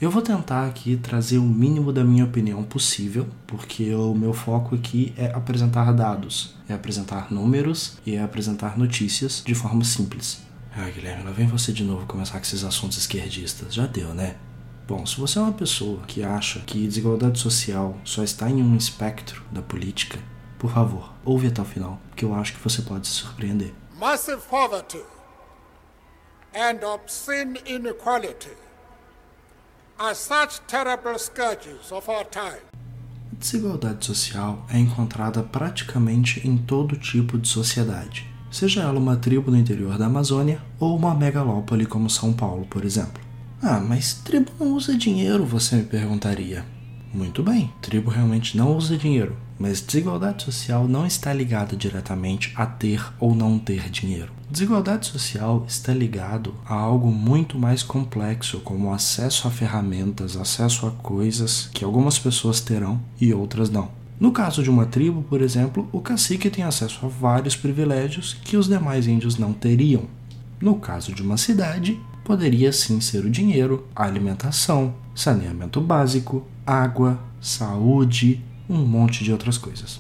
Eu 0.06 0.12
vou 0.12 0.22
tentar 0.22 0.68
aqui 0.68 0.96
trazer 0.98 1.40
o 1.40 1.42
mínimo 1.42 1.92
da 1.92 2.04
minha 2.04 2.26
opinião 2.26 2.64
possível, 2.64 3.28
porque 3.48 3.92
o 3.96 4.14
meu 4.14 4.34
foco 4.34 4.76
aqui 4.76 5.12
é 5.18 5.32
apresentar 5.34 5.92
dados, 5.92 6.54
é 6.70 6.76
apresentar 6.76 7.32
números 7.32 7.98
e 8.06 8.14
é 8.14 8.22
apresentar 8.22 8.78
notícias 8.78 9.42
de 9.44 9.56
forma 9.56 9.84
simples. 9.84 10.44
Ah, 10.78 10.88
Guilherme, 10.92 11.24
lá 11.24 11.32
vem 11.32 11.48
você 11.48 11.74
de 11.74 11.84
novo 11.84 12.06
começar 12.06 12.34
com 12.34 12.44
esses 12.44 12.64
assuntos 12.64 13.00
esquerdistas. 13.00 13.74
Já 13.74 13.88
deu, 13.88 14.14
né? 14.14 14.36
Bom, 14.88 15.04
se 15.08 15.20
você 15.20 15.40
é 15.40 15.42
uma 15.42 15.54
pessoa 15.54 16.00
que 16.06 16.22
acha 16.22 16.60
que 16.60 16.86
desigualdade 16.86 17.40
social 17.40 17.98
só 18.04 18.24
está 18.24 18.48
em 18.48 18.62
um 18.62 18.78
espectro 18.78 19.42
da 19.52 19.64
política, 19.64 20.20
por 20.60 20.70
favor, 20.70 21.16
ouve 21.26 21.48
até 21.48 21.64
o 21.64 21.66
final, 21.66 22.00
porque 22.10 22.26
eu 22.26 22.36
acho 22.36 22.54
que 22.54 22.64
você 22.64 22.84
pode 22.84 23.08
se 23.08 23.14
surpreender. 23.14 23.74
Massive 24.00 24.44
poverty 24.52 25.02
and 26.54 26.86
obscene 26.86 27.60
inequality 27.66 28.65
are 29.98 30.14
such 30.14 30.60
terrible 30.68 31.18
scourges 31.18 31.92
of 31.92 32.10
our 32.10 32.26
time. 32.26 32.62
A 33.32 33.36
desigualdade 33.40 34.06
social 34.06 34.66
é 34.70 34.78
encontrada 34.78 35.44
praticamente 35.44 36.46
em 36.48 36.58
todo 36.58 36.98
tipo 36.98 37.38
de 37.38 37.48
sociedade, 37.48 38.26
seja 38.52 38.82
ela 38.84 39.00
uma 39.00 39.16
tribo 39.16 39.52
no 39.52 39.58
interior 39.58 39.98
da 39.98 40.06
Amazônia 40.06 40.62
ou 40.80 40.96
uma 40.96 41.14
megalópole 41.14 41.86
como 41.86 42.10
São 42.10 42.34
Paulo, 42.34 42.66
por 42.66 42.84
exemplo. 42.84 43.22
Ah, 43.62 43.80
mas 43.80 44.14
tribo 44.14 44.52
não 44.60 44.74
usa 44.74 44.98
dinheiro, 44.98 45.46
você 45.46 45.78
me 45.78 45.84
perguntaria. 45.84 46.66
Muito 47.14 47.42
bem, 47.42 47.72
tribo 47.82 48.10
realmente 48.10 48.58
não 48.58 48.76
usa 48.76 48.98
dinheiro, 48.98 49.36
mas 49.58 49.82
desigualdade 49.82 50.44
social 50.44 50.88
não 50.88 51.06
está 51.06 51.34
ligada 51.34 51.76
diretamente 51.76 52.52
a 52.56 52.66
ter 52.66 53.06
ou 53.20 53.34
não 53.34 53.58
ter 53.58 53.90
dinheiro. 53.90 54.32
Desigualdade 54.50 55.08
social 55.08 55.66
está 55.68 55.94
ligado 55.94 56.54
a 56.66 56.74
algo 56.74 57.12
muito 57.12 57.58
mais 57.58 57.82
complexo, 57.82 58.60
como 58.60 58.94
acesso 58.94 59.48
a 59.48 59.52
ferramentas, 59.52 60.36
acesso 60.36 60.86
a 60.88 60.92
coisas 60.92 61.70
que 61.74 61.84
algumas 61.84 62.20
pessoas 62.20 62.60
terão 62.60 63.02
e 63.20 63.34
outras 63.34 63.70
não. 63.70 63.90
No 64.20 64.32
caso 64.32 64.64
de 64.64 64.70
uma 64.70 64.86
tribo, 64.86 65.24
por 65.24 65.42
exemplo, 65.42 65.90
o 65.92 66.00
cacique 66.00 66.50
tem 66.50 66.64
acesso 66.64 67.06
a 67.06 67.10
vários 67.10 67.56
privilégios 67.56 68.34
que 68.34 68.56
os 68.56 68.68
demais 68.68 69.08
índios 69.08 69.38
não 69.38 69.52
teriam. 69.52 70.04
No 70.62 70.76
caso 70.76 71.14
de 71.14 71.22
uma 71.22 71.36
cidade, 71.36 72.00
poderia 72.24 72.72
sim 72.72 73.02
ser 73.02 73.26
o 73.26 73.30
dinheiro, 73.30 73.86
alimentação, 73.94 74.96
saneamento 75.14 75.82
básico, 75.82 76.46
água, 76.66 77.20
saúde, 77.42 78.42
um 78.70 78.78
monte 78.78 79.24
de 79.24 79.32
outras 79.32 79.58
coisas. 79.58 80.00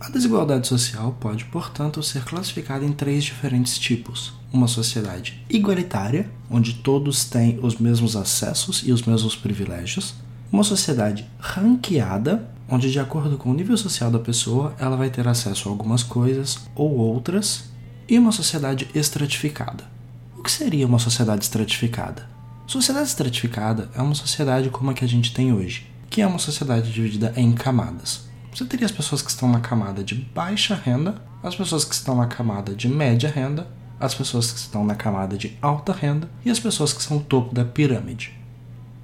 A 0.00 0.08
desigualdade 0.08 0.66
social 0.66 1.14
pode, 1.20 1.44
portanto, 1.44 2.02
ser 2.02 2.24
classificada 2.24 2.84
em 2.84 2.92
três 2.92 3.22
diferentes 3.22 3.78
tipos: 3.78 4.32
uma 4.50 4.66
sociedade 4.66 5.44
igualitária, 5.48 6.30
onde 6.50 6.74
todos 6.74 7.24
têm 7.24 7.58
os 7.62 7.76
mesmos 7.76 8.16
acessos 8.16 8.82
e 8.86 8.92
os 8.92 9.02
mesmos 9.02 9.36
privilégios, 9.36 10.14
uma 10.50 10.64
sociedade 10.64 11.28
ranqueada, 11.38 12.48
onde, 12.66 12.90
de 12.90 12.98
acordo 12.98 13.36
com 13.36 13.50
o 13.50 13.54
nível 13.54 13.76
social 13.76 14.10
da 14.10 14.18
pessoa, 14.18 14.74
ela 14.78 14.96
vai 14.96 15.10
ter 15.10 15.28
acesso 15.28 15.68
a 15.68 15.72
algumas 15.72 16.02
coisas 16.02 16.58
ou 16.74 16.96
outras, 16.96 17.64
e 18.08 18.18
uma 18.18 18.32
sociedade 18.32 18.88
estratificada. 18.94 19.84
O 20.36 20.42
que 20.42 20.50
seria 20.50 20.86
uma 20.86 20.98
sociedade 20.98 21.44
estratificada? 21.44 22.26
Sociedade 22.66 23.08
estratificada 23.08 23.90
é 23.94 24.00
uma 24.00 24.14
sociedade 24.14 24.70
como 24.70 24.90
a 24.90 24.94
que 24.94 25.04
a 25.04 25.08
gente 25.08 25.34
tem 25.34 25.52
hoje, 25.52 25.89
que 26.10 26.20
é 26.20 26.26
uma 26.26 26.40
sociedade 26.40 26.92
dividida 26.92 27.32
em 27.36 27.52
camadas. 27.52 28.28
Você 28.52 28.64
teria 28.64 28.84
as 28.84 28.92
pessoas 28.92 29.22
que 29.22 29.30
estão 29.30 29.48
na 29.48 29.60
camada 29.60 30.02
de 30.02 30.16
baixa 30.16 30.74
renda, 30.74 31.22
as 31.40 31.54
pessoas 31.54 31.84
que 31.84 31.94
estão 31.94 32.16
na 32.16 32.26
camada 32.26 32.74
de 32.74 32.88
média 32.88 33.30
renda, 33.30 33.68
as 33.98 34.12
pessoas 34.12 34.50
que 34.50 34.58
estão 34.58 34.84
na 34.84 34.96
camada 34.96 35.38
de 35.38 35.56
alta 35.62 35.92
renda 35.92 36.28
e 36.44 36.50
as 36.50 36.58
pessoas 36.58 36.92
que 36.92 37.02
são 37.02 37.18
o 37.18 37.22
topo 37.22 37.54
da 37.54 37.64
pirâmide. 37.64 38.36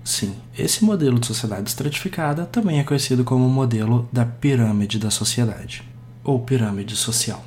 Sim, 0.03 0.35
esse 0.57 0.85
modelo 0.85 1.19
de 1.19 1.27
sociedade 1.27 1.69
estratificada 1.69 2.45
também 2.45 2.81
é 2.81 2.85
conhecido 2.85 3.25
como 3.25 3.47
o 3.47 3.51
modelo 3.51 4.09
da 4.13 4.25
pirâmide 4.25 4.99
da 4.99 5.11
sociedade, 5.11 5.83
ou 6.25 6.41
pirâmide 6.41 6.97
social. 6.97 7.45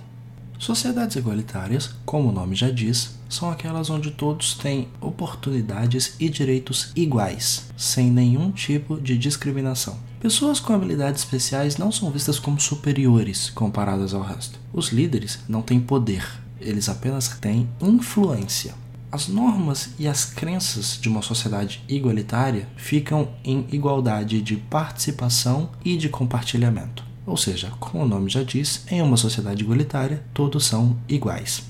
Sociedades 0.60 1.16
igualitárias, 1.16 1.92
como 2.06 2.28
o 2.28 2.32
nome 2.34 2.54
já 2.54 2.70
diz, 2.70 3.18
são 3.30 3.50
aquelas 3.50 3.90
onde 3.90 4.12
todos 4.12 4.56
têm 4.56 4.90
oportunidades 5.00 6.16
e 6.20 6.28
direitos 6.28 6.92
iguais, 6.98 7.68
sem 7.78 8.12
nenhum 8.12 8.52
tipo 8.52 9.00
de 9.00 9.18
discriminação. 9.18 9.98
Pessoas 10.20 10.60
com 10.60 10.74
habilidades 10.74 11.24
especiais 11.24 11.78
não 11.78 11.94
são 11.94 12.12
vistas 12.12 12.38
como 12.38 12.60
superiores 12.60 13.50
comparadas 13.50 14.14
ao 14.14 14.22
resto. 14.22 14.60
Os 14.74 14.90
líderes 14.90 15.40
não 15.48 15.62
têm 15.62 15.80
poder, 15.80 16.28
eles 16.60 16.90
apenas 16.90 17.30
têm 17.40 17.70
influência. 17.80 18.76
As 19.10 19.30
normas 19.30 19.92
e 19.98 20.10
as 20.10 20.26
crenças 20.26 21.00
de 21.02 21.08
uma 21.08 21.22
sociedade 21.22 21.82
igualitária 21.88 22.68
ficam 22.76 23.30
em 23.46 23.66
igualdade 23.72 24.42
de 24.42 24.58
participação 24.58 25.70
e 25.86 25.96
de 25.96 26.10
compartilhamento. 26.10 27.09
Ou 27.30 27.38
seja, 27.38 27.72
como 27.80 28.04
o 28.04 28.08
nome 28.08 28.28
já 28.28 28.42
diz, 28.42 28.86
em 28.90 29.04
uma 29.04 29.16
sociedade 29.16 29.64
igualitária, 29.64 30.24
todos 30.34 30.66
são 30.66 30.98
iguais. 31.08 31.62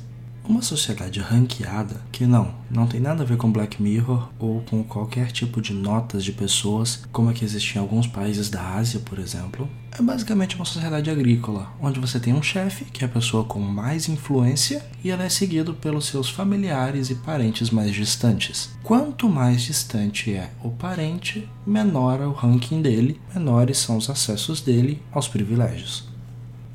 Uma 0.50 0.64
sociedade 0.64 1.20
ranqueada, 1.20 2.02
que 2.12 2.26
não, 2.26 2.52
não 2.72 2.88
tem 2.88 3.00
nada 3.00 3.22
a 3.22 3.26
ver 3.26 3.38
com 3.38 3.52
Black 3.52 3.80
Mirror 3.80 4.30
ou 4.40 4.62
com 4.62 4.84
qualquer 4.84 5.32
tipo 5.32 5.62
de 5.62 5.76
notas 5.76 6.24
de 6.24 6.32
pessoas, 6.32 7.04
como 7.12 7.30
é 7.30 7.34
que 7.36 7.46
existe 7.46 7.76
em 7.76 7.80
alguns 7.80 8.08
países 8.08 8.50
da 8.50 8.74
Ásia, 8.74 9.00
por 9.00 9.20
exemplo, 9.20 9.70
é 9.92 10.02
basicamente 10.02 10.56
uma 10.56 10.66
sociedade 10.66 11.08
agrícola, 11.08 11.72
onde 11.80 12.00
você 12.00 12.20
tem 12.20 12.34
um 12.34 12.42
chefe, 12.42 12.86
que 12.86 13.04
é 13.04 13.08
a 13.08 13.12
pessoa 13.12 13.44
com 13.44 13.60
mais 13.60 14.10
influência, 14.10 14.84
e 15.04 15.12
ela 15.12 15.24
é 15.24 15.30
seguido 15.30 15.76
pelos 15.76 16.08
seus 16.08 16.28
familiares 16.32 17.12
e 17.12 17.16
parentes 17.16 17.70
mais 17.70 17.94
distantes. 17.94 18.72
Quanto 18.82 19.30
mais 19.30 19.62
distante 19.62 20.34
é 20.34 20.50
o 20.64 20.72
parente, 20.72 21.48
menor 21.64 22.22
é 22.22 22.26
o 22.26 22.34
ranking 22.34 22.82
dele, 22.82 23.22
menores 23.36 23.78
são 23.78 23.98
os 23.98 24.10
acessos 24.10 24.62
dele 24.62 25.00
aos 25.12 25.28
privilégios. 25.28 26.09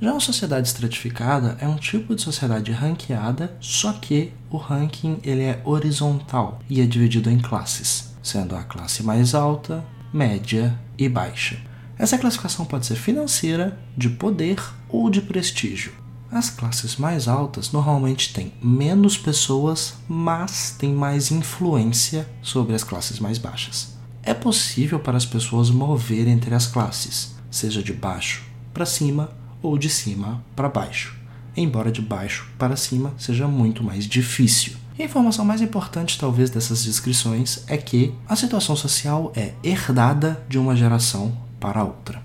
Já 0.05 0.11
uma 0.11 0.21
sociedade 0.21 0.69
estratificada 0.69 1.57
é 1.59 1.67
um 1.67 1.77
tipo 1.77 2.15
de 2.15 2.21
sociedade 2.21 2.71
ranqueada, 2.71 3.57
só 3.59 3.91
que 3.91 4.35
o 4.51 4.59
ranking 4.59 5.19
ele 5.25 5.45
é 5.45 5.63
horizontal 5.65 6.61
e 6.69 6.83
é 6.83 6.85
dividido 6.85 7.31
em 7.31 7.39
classes, 7.39 8.13
sendo 8.23 8.55
a 8.55 8.63
classe 8.63 9.03
mais 9.03 9.35
alta, 9.35 9.83
média 10.13 10.79
e 10.99 11.09
baixa. 11.09 11.57
Essa 11.99 12.19
classificação 12.19 12.67
pode 12.67 12.85
ser 12.85 12.97
financeira, 12.97 13.79
de 13.97 14.11
poder 14.11 14.63
ou 14.91 15.09
de 15.09 15.23
prestígio. 15.23 15.95
As 16.31 16.51
classes 16.51 16.97
mais 16.97 17.27
altas 17.27 17.73
normalmente 17.73 18.35
têm 18.35 18.53
menos 18.63 19.17
pessoas, 19.17 19.95
mas 20.07 20.77
têm 20.79 20.93
mais 20.93 21.31
influência 21.31 22.29
sobre 22.43 22.75
as 22.75 22.85
classes 22.85 23.19
mais 23.19 23.39
baixas. 23.39 23.97
É 24.23 24.35
possível 24.35 25.01
para 25.01 25.17
as 25.17 25.25
pessoas 25.25 25.71
mover 25.71 26.29
entre 26.29 26.55
as 26.55 26.67
classes, 26.67 27.35
seja 27.51 27.83
de 27.83 27.95
baixo 27.95 28.53
para 28.75 28.85
cima 28.85 29.31
ou 29.65 29.79
de 29.79 29.89
cima 29.89 30.45
para 30.55 30.69
baixo, 30.69 31.17
embora 31.57 31.91
de 31.91 32.03
baixo 32.03 32.47
para 32.59 32.77
cima 32.77 33.15
seja 33.17 33.49
muito 33.49 33.83
mais 33.83 34.07
difícil. 34.07 34.75
E 34.99 35.03
a 35.03 35.07
informação 35.07 35.45
mais 35.45 35.63
importante, 35.63 36.21
talvez, 36.21 36.51
dessas 36.51 36.85
descrições 36.85 37.65
é 37.69 37.77
que 37.79 38.15
a 38.29 38.37
situação 38.37 38.77
social 38.77 39.33
é 39.35 39.53
herdada 39.65 40.41
de 40.47 40.59
uma 40.59 40.77
geração 40.77 41.37
para 41.59 41.83
outra. 41.83 42.23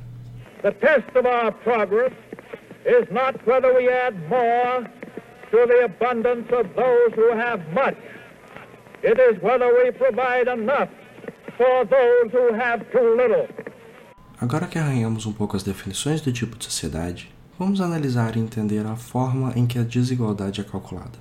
The 0.61 0.71
test 0.71 1.07
of 1.15 1.25
our 1.25 1.53
progress 1.63 2.11
is 2.85 3.07
not 3.09 3.39
whether 3.47 3.73
we 3.73 3.87
add 3.87 4.15
more 4.27 4.83
to 5.51 5.65
the 5.65 5.85
abundance 5.85 6.53
of 6.53 6.67
those 6.75 7.15
who 7.15 7.31
have 7.31 7.63
much. 7.73 7.97
It 9.01 9.17
is 9.17 9.41
whether 9.41 9.67
we 9.73 9.91
provide 9.93 10.51
enough 10.51 10.89
for 11.57 11.85
those 11.85 12.31
who 12.33 12.53
have 12.53 12.83
too 12.91 13.15
little. 13.15 13.47
Agora 14.41 14.67
que 14.67 14.79
arranhamos 14.79 15.25
um 15.25 15.33
pouco 15.33 15.57
as 15.57 15.63
definições 15.63 16.21
do 16.21 16.31
tipo 16.31 16.57
de 16.57 16.63
sociedade, 16.63 17.29
vamos 17.57 17.81
analisar 17.81 18.37
e 18.37 18.39
entender 18.39 18.85
a 18.85 18.95
forma 18.95 19.51
em 19.53 19.67
que 19.67 19.77
a 19.77 19.83
desigualdade 19.83 20.61
é 20.61 20.63
calculada. 20.63 21.19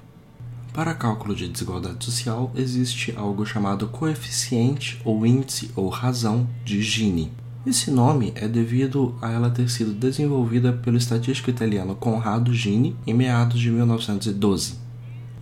Para 0.73 0.95
cálculo 0.95 1.35
de 1.35 1.49
desigualdade 1.49 2.05
social, 2.05 2.53
existe 2.55 3.13
algo 3.17 3.45
chamado 3.45 3.89
coeficiente 3.89 5.03
ou 5.05 5.27
índice 5.27 5.73
ou 5.75 5.89
razão 5.89 6.49
de 6.65 6.81
Gini. 6.81 7.33
Esse 7.67 7.91
nome 7.91 8.33
é 8.37 8.47
devido 8.47 9.19
a 9.21 9.33
ela 9.33 9.51
ter 9.51 9.69
sido 9.69 9.93
desenvolvida 9.93 10.73
pelo 10.73 10.97
estatístico 10.97 11.51
italiano 11.51 11.97
Conrado 11.97 12.55
Gini 12.55 12.95
em 13.05 13.15
meados 13.15 13.59
de 13.59 13.69
1912. 13.69 14.75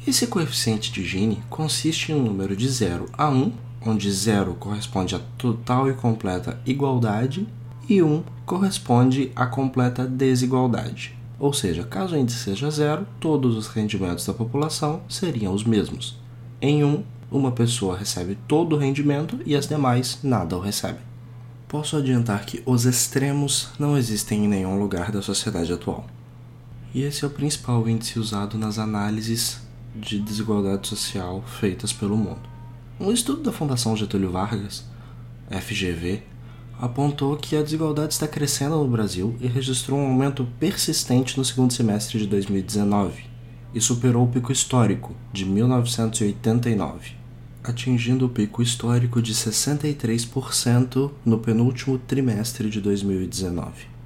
Esse 0.06 0.26
coeficiente 0.28 0.90
de 0.90 1.04
Gini 1.04 1.42
consiste 1.50 2.11
em 2.11 2.14
um 2.14 2.23
número 2.23 2.56
de 2.56 2.66
0 2.66 3.11
a 3.12 3.28
1, 3.28 3.52
onde 3.85 4.11
0 4.11 4.54
corresponde 4.54 5.14
a 5.14 5.21
total 5.37 5.90
e 5.90 5.92
completa 5.92 6.59
igualdade 6.64 7.47
e 7.88 8.02
1 8.02 8.23
corresponde 8.45 9.31
à 9.35 9.47
completa 9.47 10.07
desigualdade. 10.07 11.16
Ou 11.38 11.52
seja, 11.52 11.85
caso 11.85 12.14
o 12.14 12.19
índice 12.19 12.38
seja 12.38 12.71
zero, 12.71 13.07
todos 13.21 13.57
os 13.57 13.66
rendimentos 13.66 14.25
da 14.25 14.33
população 14.33 15.02
seriam 15.09 15.52
os 15.52 15.64
mesmos. 15.64 16.19
Em 16.61 16.83
um, 16.83 17.02
uma 17.31 17.52
pessoa 17.52 17.97
recebe 17.97 18.38
todo 18.49 18.75
o 18.75 18.78
rendimento 18.78 19.38
e 19.45 19.55
as 19.55 19.69
demais 19.69 20.19
nada 20.23 20.57
o 20.57 20.61
recebem. 20.61 21.05
Posso 21.69 21.97
adiantar 21.97 22.47
que 22.47 22.62
os 22.64 22.87
extremos 22.87 23.71
não 23.78 23.99
existem 23.99 24.45
em 24.45 24.49
nenhum 24.49 24.78
lugar 24.78 25.11
da 25.11 25.21
sociedade 25.21 25.73
atual. 25.73 26.07
E 26.95 27.02
esse 27.02 27.25
é 27.25 27.26
o 27.26 27.31
principal 27.31 27.87
índice 27.88 28.19
usado 28.19 28.57
nas 28.57 28.78
análises 28.78 29.61
de 29.95 30.19
desigualdade 30.19 30.87
social 30.87 31.43
feitas 31.43 31.93
pelo 31.93 32.16
mundo. 32.16 32.49
Um 32.99 33.12
estudo 33.12 33.43
da 33.43 33.52
Fundação 33.52 33.97
Getúlio 33.97 34.31
Vargas, 34.31 34.85
FGV, 35.50 36.23
apontou 36.80 37.37
que 37.37 37.56
a 37.56 37.62
desigualdade 37.62 38.12
está 38.12 38.28
crescendo 38.28 38.76
no 38.76 38.88
Brasil 38.88 39.35
e 39.40 39.47
registrou 39.47 39.99
um 39.99 40.09
aumento 40.09 40.47
persistente 40.61 41.38
no 41.38 41.45
segundo 41.45 41.73
semestre 41.73 42.18
de 42.18 42.26
2019 42.26 43.25
e 43.75 43.80
superou 43.80 44.25
o 44.25 44.28
pico 44.28 44.52
histórico 44.52 45.14
de 45.33 45.45
1989, 45.45 47.12
atingindo 47.62 48.26
o 48.26 48.28
pico 48.28 48.62
histórico 48.62 49.21
de 49.21 49.35
63% 49.35 51.11
no 51.25 51.38
penúltimo 51.38 51.99
trimestre 51.99 52.71
de 52.71 52.80
2019. 52.80 53.97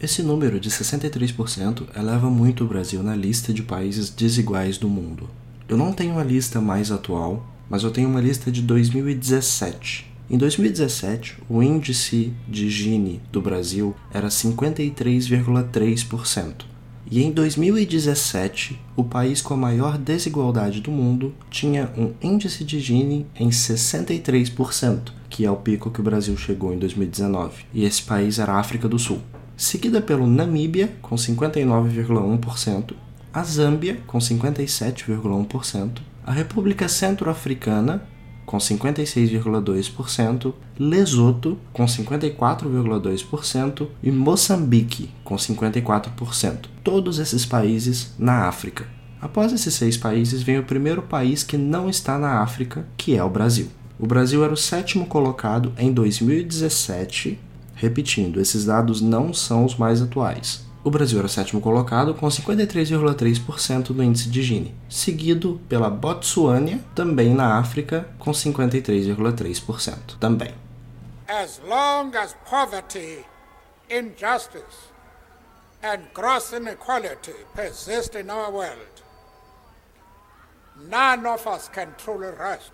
Esse 0.00 0.22
número 0.22 0.60
de 0.60 0.70
63% 0.70 1.88
eleva 1.96 2.30
muito 2.30 2.64
o 2.64 2.68
Brasil 2.68 3.02
na 3.02 3.16
lista 3.16 3.52
de 3.52 3.62
países 3.62 4.10
desiguais 4.10 4.78
do 4.78 4.88
mundo. 4.88 5.28
Eu 5.68 5.76
não 5.76 5.92
tenho 5.92 6.12
uma 6.12 6.22
lista 6.22 6.60
mais 6.60 6.92
atual, 6.92 7.44
mas 7.68 7.82
eu 7.82 7.90
tenho 7.90 8.08
uma 8.08 8.20
lista 8.20 8.50
de 8.52 8.62
2017. 8.62 10.07
Em 10.30 10.36
2017, 10.36 11.38
o 11.48 11.62
índice 11.62 12.34
de 12.46 12.68
Gini 12.68 13.22
do 13.32 13.40
Brasil 13.40 13.96
era 14.12 14.28
53,3%. 14.28 16.66
E 17.10 17.22
em 17.22 17.32
2017, 17.32 18.78
o 18.94 19.02
país 19.02 19.40
com 19.40 19.54
a 19.54 19.56
maior 19.56 19.96
desigualdade 19.96 20.82
do 20.82 20.90
mundo 20.90 21.34
tinha 21.50 21.90
um 21.96 22.12
índice 22.22 22.64
de 22.64 22.78
Gini 22.78 23.24
em 23.34 23.48
63%, 23.48 25.12
que 25.30 25.46
é 25.46 25.50
o 25.50 25.56
pico 25.56 25.90
que 25.90 26.00
o 26.00 26.04
Brasil 26.04 26.36
chegou 26.36 26.74
em 26.74 26.78
2019. 26.78 27.64
E 27.72 27.84
esse 27.84 28.02
país 28.02 28.38
era 28.38 28.52
a 28.52 28.60
África 28.60 28.86
do 28.86 28.98
Sul 28.98 29.22
seguida 29.58 30.00
pelo 30.00 30.24
Namíbia, 30.24 30.94
com 31.02 31.16
59,1%, 31.16 32.94
a 33.34 33.42
Zâmbia, 33.42 33.98
com 34.06 34.18
57,1%, 34.18 35.98
a 36.24 36.32
República 36.32 36.88
Centro-Africana, 36.88 38.04
com 38.48 38.56
56,2%, 38.56 40.54
Lesoto, 40.78 41.58
com 41.70 41.84
54,2% 41.84 43.86
e 44.02 44.10
Moçambique, 44.10 45.10
com 45.22 45.36
54%. 45.36 46.60
Todos 46.82 47.18
esses 47.18 47.44
países 47.44 48.14
na 48.18 48.48
África. 48.48 48.86
Após 49.20 49.52
esses 49.52 49.74
seis 49.74 49.98
países, 49.98 50.40
vem 50.40 50.58
o 50.58 50.64
primeiro 50.64 51.02
país 51.02 51.42
que 51.42 51.58
não 51.58 51.90
está 51.90 52.18
na 52.18 52.40
África, 52.40 52.88
que 52.96 53.14
é 53.14 53.22
o 53.22 53.28
Brasil. 53.28 53.68
O 53.98 54.06
Brasil 54.06 54.42
era 54.42 54.54
o 54.54 54.56
sétimo 54.56 55.04
colocado 55.04 55.74
em 55.76 55.92
2017 55.92 57.38
Repetindo, 57.78 58.40
esses 58.40 58.64
dados 58.64 59.00
não 59.00 59.32
são 59.32 59.64
os 59.64 59.76
mais 59.76 60.02
atuais. 60.02 60.66
O 60.88 60.90
Brasil 60.90 61.18
era 61.18 61.26
o 61.26 61.28
sétimo 61.28 61.60
colocado, 61.60 62.14
com 62.14 62.26
53,3% 62.26 63.92
do 63.92 64.02
índice 64.02 64.30
de 64.30 64.42
Gini, 64.42 64.74
seguido 64.88 65.60
pela 65.68 65.90
Botsuânia, 65.90 66.80
também 66.94 67.34
na 67.34 67.58
África, 67.58 68.08
com 68.18 68.30
53,3% 68.30 70.16
também. 70.18 70.54
As 71.28 71.60
long 71.68 72.10
as 72.16 72.34
poverty, 72.48 73.22
injustice, 73.90 74.88
and 75.82 76.04
gross 76.14 76.52
inequality 76.52 77.34
persist 77.54 78.16
in 78.16 78.30
our 78.30 78.50
world, 78.50 79.04
none 80.88 81.26
of 81.26 81.46
us 81.46 81.68
can 81.68 81.88
truly 81.98 82.30
rest. 82.30 82.72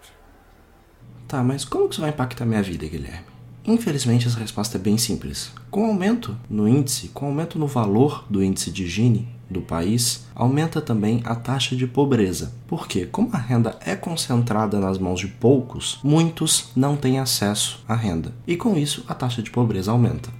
Tá, 1.27 1.43
mas 1.43 1.65
como 1.65 1.89
que 1.89 1.95
isso 1.95 2.01
vai 2.01 2.11
impactar 2.11 2.47
minha 2.47 2.63
vida, 2.63 2.87
Guilherme? 2.87 3.34
Infelizmente, 3.67 4.27
essa 4.27 4.39
resposta 4.39 4.77
é 4.77 4.81
bem 4.81 4.99
simples. 4.99 5.51
Com 5.71 5.87
aumento 5.87 6.37
no 6.51 6.69
índice, 6.69 7.09
com 7.09 7.27
aumento 7.27 7.59
no 7.59 7.67
valor 7.67 8.25
do 8.29 8.45
índice 8.45 8.71
de 8.71 8.87
Gini 8.87 9.27
do 9.49 9.63
país, 9.63 10.27
aumenta 10.35 10.81
também 10.81 11.23
a 11.25 11.35
taxa 11.35 11.75
de 11.75 11.87
pobreza. 11.87 12.53
Porque, 12.67 13.07
como 13.07 13.31
a 13.33 13.39
renda 13.39 13.79
é 13.81 13.97
concentrada 13.97 14.79
nas 14.79 14.99
mãos 14.99 15.21
de 15.21 15.29
poucos, 15.29 15.99
muitos 16.03 16.71
não 16.77 16.97
têm 16.97 17.19
acesso 17.19 17.83
à 17.89 17.95
renda. 17.95 18.35
E 18.47 18.57
com 18.57 18.77
isso, 18.77 19.05
a 19.09 19.15
taxa 19.15 19.43
de 19.43 19.51
pobreza 19.51 19.91
aumenta. 19.91 20.31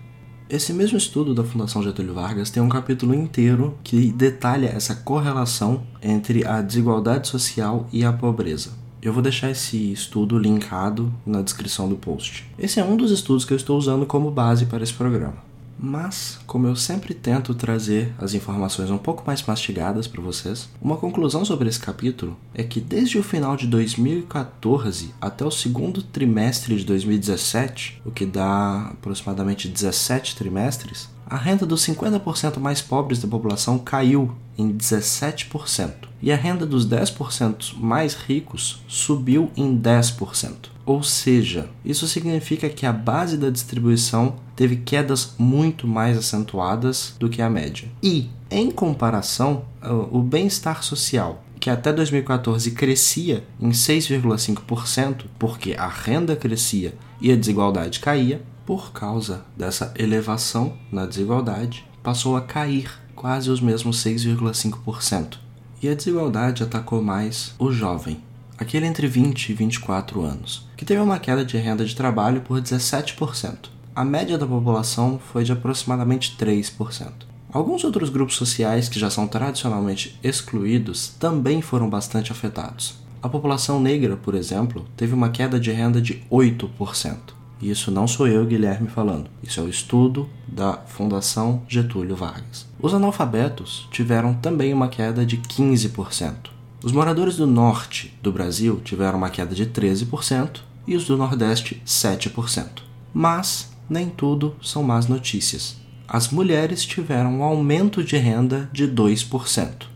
Esse 0.49 0.75
mesmo 0.75 0.99
estudo 0.99 1.35
da 1.35 1.43
Fundação 1.43 1.83
Getúlio 1.83 2.13
Vargas 2.13 2.51
tem 2.51 2.63
um 2.63 2.69
capítulo 2.69 3.15
inteiro 3.15 3.79
que 3.83 4.13
detalha 4.13 4.67
essa 4.67 4.95
correlação 4.95 5.83
entre 6.03 6.47
a 6.47 6.61
desigualdade 6.61 7.29
social 7.29 7.89
e 7.91 8.05
a 8.05 8.13
pobreza. 8.13 8.84
Eu 9.05 9.13
vou 9.13 9.23
deixar 9.23 9.51
esse 9.51 9.93
estudo 9.93 10.39
linkado 10.39 11.13
na 11.27 11.43
descrição 11.43 11.87
do 11.87 11.95
post. 11.95 12.51
Esse 12.59 12.81
é 12.81 12.85
um 12.85 12.97
dos 12.97 13.11
estudos 13.11 13.45
que 13.45 13.53
eu 13.53 13.57
estou 13.59 13.77
usando 13.77 14.07
como 14.07 14.31
base 14.31 14.65
para 14.65 14.83
esse 14.83 14.95
programa. 14.95 15.37
Mas, 15.79 16.41
como 16.47 16.67
eu 16.67 16.75
sempre 16.75 17.13
tento 17.13 17.55
trazer 17.55 18.15
as 18.19 18.33
informações 18.33 18.91
um 18.91 18.97
pouco 18.97 19.23
mais 19.27 19.43
mastigadas 19.43 20.07
para 20.07 20.23
vocês, 20.23 20.71
uma 20.81 20.97
conclusão 20.97 21.45
sobre 21.45 21.69
esse 21.69 21.79
capítulo 21.79 22.35
é 22.55 22.63
que 22.63 22.81
desde 22.81 23.19
o 23.19 23.23
final 23.23 23.59
de 23.59 23.67
2014 23.67 25.15
até 25.21 25.45
o 25.45 25.51
segundo 25.51 26.03
trimestre 26.03 26.75
de 26.75 26.87
2017, 26.87 28.01
o 28.07 28.11
que 28.11 28.25
dá 28.25 28.87
aproximadamente 28.93 29.69
17 29.69 30.35
trimestres, 30.35 31.11
a 31.27 31.37
renda 31.37 31.67
dos 31.67 31.87
50% 31.87 32.59
mais 32.59 32.81
pobres 32.81 33.21
da 33.21 33.29
população 33.29 33.79
caiu 33.79 34.35
em 34.57 34.73
17% 34.73 35.93
e 36.23 36.33
a 36.33 36.37
renda 36.37 36.65
dos 36.65 36.89
10% 36.89 37.77
mais 37.77 38.15
ricos 38.15 38.83
subiu 38.89 39.51
em 39.57 39.79
10%. 39.79 40.73
Ou 40.87 41.03
seja, 41.03 41.69
isso 41.85 42.07
significa 42.07 42.69
que 42.69 42.87
a 42.87 42.93
base 42.93 43.37
da 43.37 43.51
distribuição 43.51 44.37
teve 44.57 44.77
quedas 44.77 45.35
muito 45.39 45.87
mais 45.87 46.17
acentuadas 46.17 47.15
do 47.19 47.29
que 47.29 47.43
a 47.43 47.51
média. 47.51 47.89
E, 48.03 48.31
em 48.51 48.71
comparação, 48.71 49.65
o 50.11 50.21
bem-estar 50.21 50.83
social, 50.83 51.45
que 51.59 51.71
até 51.71 51.93
2014 51.93 52.71
crescia 52.71 53.45
em 53.61 53.71
6,5%, 53.71 55.25
porque 55.39 55.75
a 55.79 55.89
renda 55.89 56.37
crescia 56.37 56.95
e 57.21 57.33
a 57.33 57.37
desigualdade 57.37 58.01
caía, 58.01 58.43
por 58.67 58.93
causa 58.93 59.45
dessa 59.57 59.93
elevação 59.99 60.75
na 60.91 61.05
desigualdade, 61.05 61.87
passou 62.03 62.37
a 62.37 62.41
cair 62.41 63.04
quase 63.25 63.51
os 63.51 63.59
mesmos 63.59 64.05
6,5%. 64.05 65.39
E 65.83 65.89
a 65.89 65.95
desigualdade 65.95 66.63
atacou 66.63 67.03
mais 67.03 67.55
o 67.59 67.73
jovem, 67.73 68.19
aquele 68.59 68.85
entre 68.85 69.07
20 69.07 69.49
e 69.49 69.55
24 69.55 70.21
anos, 70.21 70.69
que 70.77 70.85
teve 70.85 71.01
uma 71.01 71.19
queda 71.19 71.43
de 71.43 71.57
renda 71.57 71.87
de 71.87 71.97
trabalho 71.97 72.43
por 72.43 72.61
17%. 72.61 73.71
A 73.97 74.05
média 74.05 74.37
da 74.37 74.47
população 74.47 75.19
foi 75.19 75.43
de 75.43 75.53
aproximadamente 75.53 76.37
3%. 76.39 77.13
Alguns 77.51 77.83
outros 77.83 78.11
grupos 78.11 78.37
sociais 78.37 78.91
que 78.91 79.01
já 79.01 79.09
são 79.09 79.27
tradicionalmente 79.27 80.21
excluídos 80.23 81.09
também 81.19 81.63
foram 81.63 81.89
bastante 81.89 82.31
afetados. 82.31 82.99
A 83.23 83.29
população 83.31 83.81
negra, 83.81 84.19
por 84.19 84.35
exemplo, 84.35 84.87
teve 84.99 85.15
uma 85.15 85.31
queda 85.31 85.59
de 85.59 85.73
renda 85.73 85.99
de 85.99 86.23
8%. 86.31 87.17
Isso 87.61 87.91
não 87.91 88.07
sou 88.07 88.27
eu, 88.27 88.45
Guilherme, 88.45 88.89
falando. 88.89 89.31
Isso 89.43 89.61
é 89.61 89.63
o 89.63 89.69
estudo 89.69 90.29
da 90.47 90.75
Fundação 90.87 91.63
Getúlio 91.69 92.17
Vargas. 92.17 92.67
Os 92.81 92.93
analfabetos 92.93 93.89
tiveram 93.91 94.35
também 94.35 94.73
uma 94.73 94.89
queda 94.89 95.25
de 95.25 95.39
15%. 95.39 96.51
Os 96.83 96.93
moradores 96.93 97.37
do 97.37 97.47
norte 97.47 98.15
do 98.23 98.31
Brasil 98.31 98.81
tiveram 98.85 99.17
uma 99.17 99.31
queda 99.31 99.55
de 99.55 99.65
13% 99.65 100.61
e 100.87 100.95
os 100.95 101.07
do 101.07 101.17
nordeste 101.17 101.81
7%. 101.87 102.83
Mas 103.13 103.73
nem 103.89 104.11
tudo 104.11 104.55
são 104.61 104.83
más 104.83 105.07
notícias. 105.07 105.77
As 106.07 106.29
mulheres 106.29 106.85
tiveram 106.85 107.39
um 107.39 107.43
aumento 107.43 108.05
de 108.05 108.17
renda 108.17 108.69
de 108.73 108.87
2%. 108.87 109.87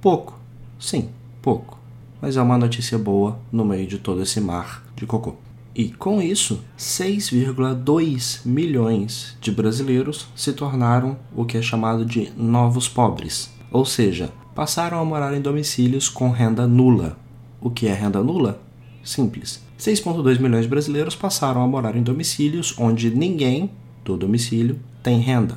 Pouco, 0.00 0.38
sim, 0.78 1.10
pouco, 1.42 1.78
mas 2.22 2.36
é 2.38 2.42
uma 2.42 2.56
notícia 2.56 2.96
boa 2.96 3.38
no 3.52 3.64
meio 3.64 3.86
de 3.86 3.98
todo 3.98 4.22
esse 4.22 4.40
mar 4.40 4.82
de 4.96 5.04
cocô. 5.04 5.36
E 5.80 5.88
com 5.88 6.20
isso, 6.20 6.62
6,2 6.78 8.42
milhões 8.44 9.34
de 9.40 9.50
brasileiros 9.50 10.28
se 10.36 10.52
tornaram 10.52 11.16
o 11.34 11.46
que 11.46 11.56
é 11.56 11.62
chamado 11.62 12.04
de 12.04 12.30
novos 12.36 12.86
pobres, 12.86 13.50
ou 13.72 13.86
seja, 13.86 14.30
passaram 14.54 15.00
a 15.00 15.04
morar 15.06 15.32
em 15.32 15.40
domicílios 15.40 16.06
com 16.06 16.28
renda 16.28 16.66
nula. 16.66 17.18
O 17.62 17.70
que 17.70 17.86
é 17.86 17.94
renda 17.94 18.22
nula? 18.22 18.60
Simples. 19.02 19.64
6,2 19.78 20.38
milhões 20.38 20.64
de 20.64 20.68
brasileiros 20.68 21.16
passaram 21.16 21.62
a 21.62 21.66
morar 21.66 21.96
em 21.96 22.02
domicílios 22.02 22.74
onde 22.78 23.10
ninguém 23.10 23.70
do 24.04 24.18
domicílio 24.18 24.78
tem 25.02 25.18
renda. 25.18 25.56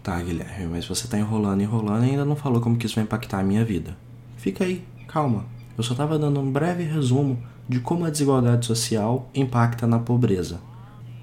Tá, 0.00 0.22
Guilherme, 0.22 0.68
mas 0.70 0.86
você 0.86 1.08
tá 1.08 1.18
enrolando, 1.18 1.60
enrolando 1.60 2.04
e 2.04 2.10
ainda 2.10 2.24
não 2.24 2.36
falou 2.36 2.60
como 2.60 2.76
que 2.76 2.86
isso 2.86 2.94
vai 2.94 3.02
impactar 3.02 3.40
a 3.40 3.42
minha 3.42 3.64
vida. 3.64 3.98
Fica 4.36 4.62
aí, 4.62 4.84
calma. 5.08 5.44
Eu 5.80 5.84
só 5.84 5.94
estava 5.94 6.18
dando 6.18 6.38
um 6.40 6.52
breve 6.52 6.84
resumo 6.84 7.38
de 7.66 7.80
como 7.80 8.04
a 8.04 8.10
desigualdade 8.10 8.66
social 8.66 9.30
impacta 9.34 9.86
na 9.86 9.98
pobreza. 9.98 10.60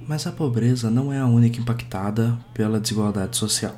Mas 0.08 0.26
a 0.26 0.32
pobreza 0.32 0.90
não 0.90 1.14
é 1.14 1.20
a 1.20 1.28
única 1.28 1.62
impactada 1.62 2.36
pela 2.56 2.80
desigualdade 2.80 3.38
social. 3.38 3.76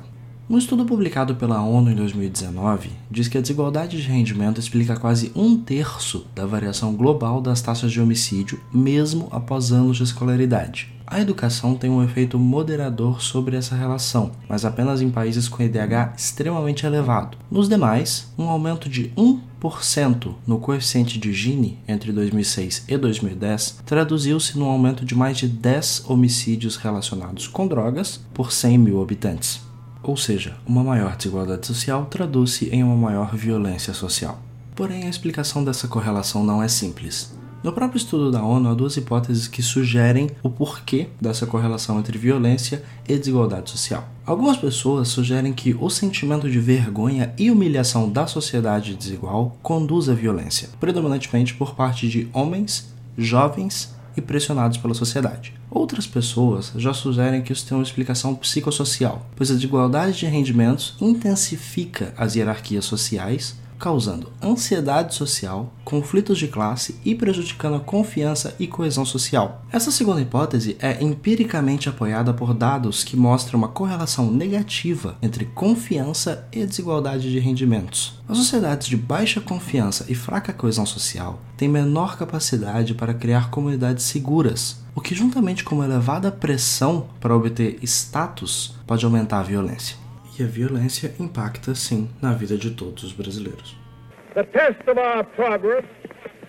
Um 0.48 0.56
estudo 0.56 0.86
publicado 0.86 1.34
pela 1.34 1.60
ONU 1.62 1.90
em 1.90 1.94
2019 1.94 2.88
diz 3.10 3.28
que 3.28 3.36
a 3.36 3.42
desigualdade 3.42 4.00
de 4.00 4.08
rendimento 4.08 4.58
explica 4.58 4.96
quase 4.96 5.30
um 5.36 5.54
terço 5.58 6.26
da 6.34 6.46
variação 6.46 6.94
global 6.94 7.42
das 7.42 7.60
taxas 7.60 7.92
de 7.92 8.00
homicídio, 8.00 8.58
mesmo 8.72 9.28
após 9.30 9.72
anos 9.72 9.98
de 9.98 10.04
escolaridade. 10.04 10.90
A 11.10 11.20
educação 11.20 11.74
tem 11.74 11.90
um 11.90 12.04
efeito 12.04 12.38
moderador 12.38 13.20
sobre 13.20 13.56
essa 13.56 13.74
relação, 13.74 14.30
mas 14.48 14.64
apenas 14.64 15.02
em 15.02 15.10
países 15.10 15.48
com 15.48 15.60
IDH 15.60 16.14
extremamente 16.16 16.86
elevado. 16.86 17.36
Nos 17.50 17.68
demais, 17.68 18.32
um 18.38 18.48
aumento 18.48 18.88
de 18.88 19.12
1% 19.16 20.36
no 20.46 20.60
coeficiente 20.60 21.18
de 21.18 21.32
Gini 21.32 21.80
entre 21.88 22.12
2006 22.12 22.84
e 22.86 22.96
2010 22.96 23.80
traduziu-se 23.84 24.56
num 24.56 24.66
aumento 24.66 25.04
de 25.04 25.16
mais 25.16 25.36
de 25.36 25.48
10 25.48 26.04
homicídios 26.08 26.76
relacionados 26.76 27.48
com 27.48 27.66
drogas 27.66 28.20
por 28.32 28.52
100 28.52 28.78
mil 28.78 29.02
habitantes. 29.02 29.60
Ou 30.04 30.16
seja, 30.16 30.58
uma 30.64 30.84
maior 30.84 31.16
desigualdade 31.16 31.66
social 31.66 32.06
traduz-se 32.06 32.68
em 32.68 32.84
uma 32.84 32.94
maior 32.94 33.34
violência 33.34 33.92
social. 33.92 34.40
Porém, 34.76 35.06
a 35.06 35.10
explicação 35.10 35.64
dessa 35.64 35.88
correlação 35.88 36.44
não 36.44 36.62
é 36.62 36.68
simples. 36.68 37.39
No 37.62 37.72
próprio 37.74 37.98
estudo 37.98 38.30
da 38.30 38.42
ONU, 38.42 38.70
há 38.70 38.74
duas 38.74 38.96
hipóteses 38.96 39.46
que 39.46 39.62
sugerem 39.62 40.30
o 40.42 40.48
porquê 40.48 41.08
dessa 41.20 41.46
correlação 41.46 41.98
entre 41.98 42.16
violência 42.16 42.82
e 43.06 43.18
desigualdade 43.18 43.70
social. 43.70 44.08
Algumas 44.24 44.56
pessoas 44.56 45.08
sugerem 45.08 45.52
que 45.52 45.76
o 45.78 45.90
sentimento 45.90 46.48
de 46.48 46.58
vergonha 46.58 47.34
e 47.36 47.50
humilhação 47.50 48.08
da 48.08 48.26
sociedade 48.26 48.94
desigual 48.94 49.58
conduz 49.62 50.08
à 50.08 50.14
violência, 50.14 50.70
predominantemente 50.80 51.52
por 51.52 51.74
parte 51.74 52.08
de 52.08 52.28
homens, 52.32 52.94
jovens 53.18 53.94
e 54.16 54.22
pressionados 54.22 54.78
pela 54.78 54.94
sociedade. 54.94 55.52
Outras 55.70 56.06
pessoas 56.06 56.72
já 56.76 56.94
sugerem 56.94 57.42
que 57.42 57.52
isso 57.52 57.66
tem 57.66 57.76
uma 57.76 57.84
explicação 57.84 58.34
psicossocial, 58.34 59.26
pois 59.36 59.50
a 59.50 59.54
desigualdade 59.54 60.18
de 60.18 60.24
rendimentos 60.24 60.96
intensifica 60.98 62.14
as 62.16 62.36
hierarquias 62.36 62.86
sociais 62.86 63.54
causando 63.80 64.30
ansiedade 64.42 65.14
social, 65.14 65.72
conflitos 65.84 66.38
de 66.38 66.46
classe 66.46 67.00
e 67.02 67.14
prejudicando 67.14 67.76
a 67.76 67.80
confiança 67.80 68.54
e 68.60 68.66
coesão 68.66 69.06
social. 69.06 69.64
Essa 69.72 69.90
segunda 69.90 70.20
hipótese 70.20 70.76
é 70.78 71.02
empiricamente 71.02 71.88
apoiada 71.88 72.34
por 72.34 72.52
dados 72.52 73.02
que 73.02 73.16
mostram 73.16 73.58
uma 73.58 73.68
correlação 73.68 74.30
negativa 74.30 75.16
entre 75.22 75.46
confiança 75.46 76.46
e 76.52 76.64
desigualdade 76.66 77.32
de 77.32 77.38
rendimentos. 77.38 78.20
As 78.28 78.36
sociedades 78.36 78.86
de 78.86 78.98
baixa 78.98 79.40
confiança 79.40 80.04
e 80.08 80.14
fraca 80.14 80.52
coesão 80.52 80.84
social 80.84 81.40
têm 81.56 81.68
menor 81.68 82.18
capacidade 82.18 82.94
para 82.94 83.14
criar 83.14 83.50
comunidades 83.50 84.04
seguras, 84.04 84.78
o 84.94 85.00
que, 85.00 85.14
juntamente 85.14 85.64
com 85.64 85.76
uma 85.76 85.86
elevada 85.86 86.30
pressão 86.30 87.06
para 87.18 87.34
obter 87.34 87.78
status, 87.82 88.74
pode 88.86 89.04
aumentar 89.04 89.40
a 89.40 89.44
violência 89.44 90.09
que 90.40 90.44
a 90.44 90.46
violência 90.46 91.14
impacta 91.20 91.74
sim 91.74 92.08
na 92.22 92.32
vida 92.32 92.56
de 92.56 92.70
todos 92.70 93.02
os 93.04 93.12
brasileiros. 93.12 93.76
The 94.32 94.44
test 94.44 94.80
of 94.88 94.98
our 94.98 95.22
progress 95.36 95.84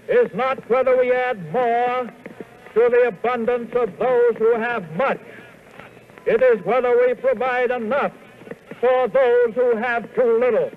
is 0.08 0.32
not 0.34 0.64
whether 0.70 0.96
we 0.98 1.12
add 1.12 1.38
more 1.52 2.08
to 2.74 2.90
the 2.90 3.08
abundance 3.10 3.76
of 3.76 3.92
those 4.00 4.38
who 4.40 4.56
have 4.56 4.88
much. 4.96 5.20
It 6.26 6.42
is 6.42 6.66
whether 6.66 6.96
we 6.96 7.16
provide 7.16 7.70
enough 7.70 8.14
for 8.80 9.10
those 9.10 9.54
who 9.56 9.76
have 9.76 10.08
too 10.16 10.40
little. 10.40 10.72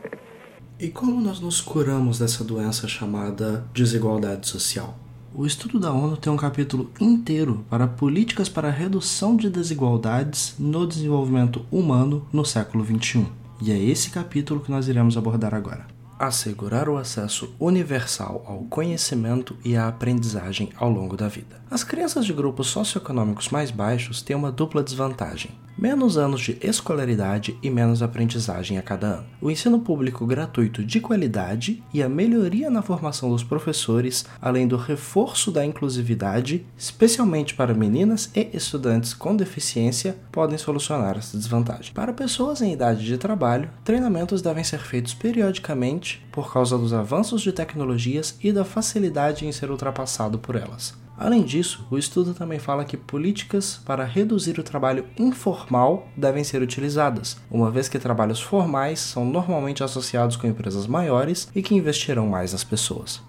E 0.81 0.89
como 0.89 1.21
nós 1.21 1.39
nos 1.39 1.61
curamos 1.61 2.19
dessa 2.19 2.43
doença 2.43 2.89
chamada 2.89 3.65
desigualdade 3.73 4.49
social? 4.49 4.99
O 5.37 5.45
estudo 5.45 5.81
da 5.81 5.93
ONU 5.93 6.17
tem 6.17 6.33
um 6.33 6.37
capítulo 6.37 6.93
inteiro 7.01 7.65
para 7.69 7.89
políticas 7.89 8.49
para 8.49 8.71
redução 8.71 9.37
de 9.37 9.51
desigualdades 9.51 10.55
no 10.61 10.87
desenvolvimento 10.87 11.67
humano 11.73 12.25
no 12.33 12.45
século 12.45 12.85
XXI. 12.85 13.27
E 13.61 13.73
é 13.73 13.77
esse 13.77 14.11
capítulo 14.11 14.61
que 14.61 14.71
nós 14.71 14.87
iremos 14.87 15.17
abordar 15.17 15.53
agora. 15.53 15.94
Assegurar 16.19 16.89
o 16.89 16.97
acesso 16.97 17.55
universal 17.59 18.45
ao 18.47 18.59
conhecimento 18.65 19.57
e 19.65 19.77
à 19.77 19.89
aprendizagem 19.89 20.71
ao 20.77 20.89
longo 20.89 21.17
da 21.17 21.29
vida. 21.29 21.61
As 21.71 21.83
crianças 21.83 22.25
de 22.25 22.33
grupos 22.33 22.69
socioeconômicos 22.69 23.49
mais 23.49 23.71
baixos 23.71 24.23
têm 24.23 24.37
uma 24.37 24.53
dupla 24.53 24.83
desvantagem 24.83 25.51
menos 25.77 26.17
anos 26.17 26.41
de 26.41 26.57
escolaridade 26.63 27.59
e 27.63 27.69
menos 27.69 28.03
aprendizagem 28.03 28.79
a 28.79 28.83
cada 28.83 29.07
ano. 29.07 29.27
O 29.41 29.51
ensino 29.51 29.81
público 29.81 30.27
gratuito 30.27 30.85
de 30.85 31.01
qualidade 31.01 31.83
e 31.93 32.03
a 32.03 32.09
melhoria 32.09 32.71
na 32.71 32.83
formação 32.83 33.31
dos 33.31 33.43
professores, 33.43 34.25
além 34.41 34.67
do 34.67 34.77
reforço 34.77 35.51
da 35.51 35.65
inclusividade, 35.65 36.65
especialmente 36.77 37.55
para 37.55 37.75
meninas 37.75 38.31
e 38.35 38.49
estudantes 38.53 39.13
com 39.13 39.37
deficiência, 39.37 40.17
podem 40.31 40.59
solucionar 40.59 41.19
essa 41.19 41.37
desvantagem. 41.37 41.93
Para 41.93 42.13
pessoas 42.13 42.63
em 42.63 42.73
idade 42.73 43.05
de 43.05 43.19
trabalho, 43.19 43.71
treinamentos 43.85 44.41
devem 44.41 44.65
ser 44.65 44.81
feitos 44.81 45.15
periodicamente 45.15 46.04
por 46.31 46.53
causa 46.53 46.77
dos 46.79 46.93
avanços 46.93 47.43
de 47.43 47.53
tecnologias 47.53 48.37
e 48.43 48.53
da 48.53 48.65
facilidade 48.65 49.47
em 49.47 49.53
ser 49.53 49.71
ultrapassado 49.71 50.39
por 50.39 50.57
elas. 50.57 50.95
Além 51.17 51.45
disso, 51.45 51.87
o 51.91 51.97
estudo 51.97 52.35
também 52.35 52.59
fala 52.59 52.85
que 52.85 52.97
políticas 52.97 53.81
para 53.85 54.05
reduzir 54.05 54.59
o 54.59 54.65
trabalho 54.65 55.07
informal 55.17 56.09
devem 56.17 56.43
ser 56.43 56.61
utilizadas, 56.61 57.37
uma 57.49 57.71
vez 57.71 57.89
que 57.89 58.01
trabalhos 58.01 58.41
formais 58.41 58.99
são 58.99 59.25
normalmente 59.25 59.85
associados 59.85 60.37
com 60.37 60.47
empresas 60.47 60.87
maiores 60.87 61.49
e 61.55 61.63
que 61.63 61.75
investirão 61.75 62.27
mais 62.27 62.53
nas 62.53 62.65
pessoas. 62.65 63.23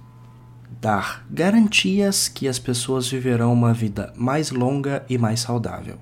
Dar 0.81 1.25
garantias 1.29 2.27
que 2.27 2.47
as 2.47 2.57
pessoas 2.57 3.07
viverão 3.07 3.53
uma 3.53 3.73
vida 3.73 4.11
mais 4.15 4.49
longa 4.49 5.05
e 5.07 5.17
mais 5.17 5.39
saudável. 5.41 5.97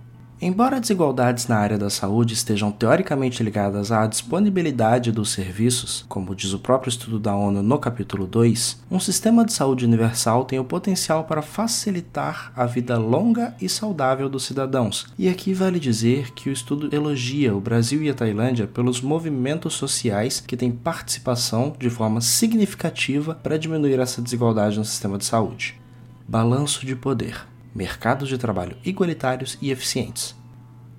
Embora 0.45 0.81
desigualdades 0.81 1.47
na 1.47 1.55
área 1.55 1.77
da 1.77 1.89
saúde 1.89 2.33
estejam 2.33 2.69
teoricamente 2.69 3.41
ligadas 3.41 3.93
à 3.93 4.05
disponibilidade 4.05 5.09
dos 5.09 5.31
serviços, 5.31 6.05
como 6.09 6.35
diz 6.35 6.51
o 6.51 6.59
próprio 6.59 6.89
estudo 6.89 7.17
da 7.17 7.33
ONU 7.33 7.63
no 7.63 7.79
capítulo 7.79 8.27
2, 8.27 8.83
um 8.91 8.99
sistema 8.99 9.45
de 9.45 9.53
saúde 9.53 9.85
universal 9.85 10.43
tem 10.43 10.59
o 10.59 10.65
potencial 10.65 11.23
para 11.23 11.41
facilitar 11.41 12.51
a 12.57 12.65
vida 12.65 12.97
longa 12.97 13.55
e 13.61 13.69
saudável 13.69 14.27
dos 14.27 14.43
cidadãos. 14.43 15.07
E 15.17 15.29
aqui 15.29 15.53
vale 15.53 15.79
dizer 15.79 16.31
que 16.31 16.49
o 16.49 16.51
estudo 16.51 16.93
elogia 16.93 17.55
o 17.55 17.61
Brasil 17.61 18.03
e 18.03 18.09
a 18.09 18.13
Tailândia 18.13 18.67
pelos 18.67 18.99
movimentos 18.99 19.75
sociais 19.75 20.43
que 20.45 20.57
têm 20.57 20.73
participação 20.73 21.73
de 21.79 21.89
forma 21.89 22.19
significativa 22.19 23.33
para 23.35 23.57
diminuir 23.57 23.97
essa 23.97 24.21
desigualdade 24.21 24.77
no 24.77 24.83
sistema 24.83 25.17
de 25.17 25.23
saúde. 25.23 25.79
Balanço 26.27 26.85
de 26.85 26.97
poder 26.97 27.52
mercados 27.73 28.29
de 28.29 28.37
trabalho 28.37 28.77
igualitários 28.83 29.57
e 29.61 29.71
eficientes. 29.71 30.35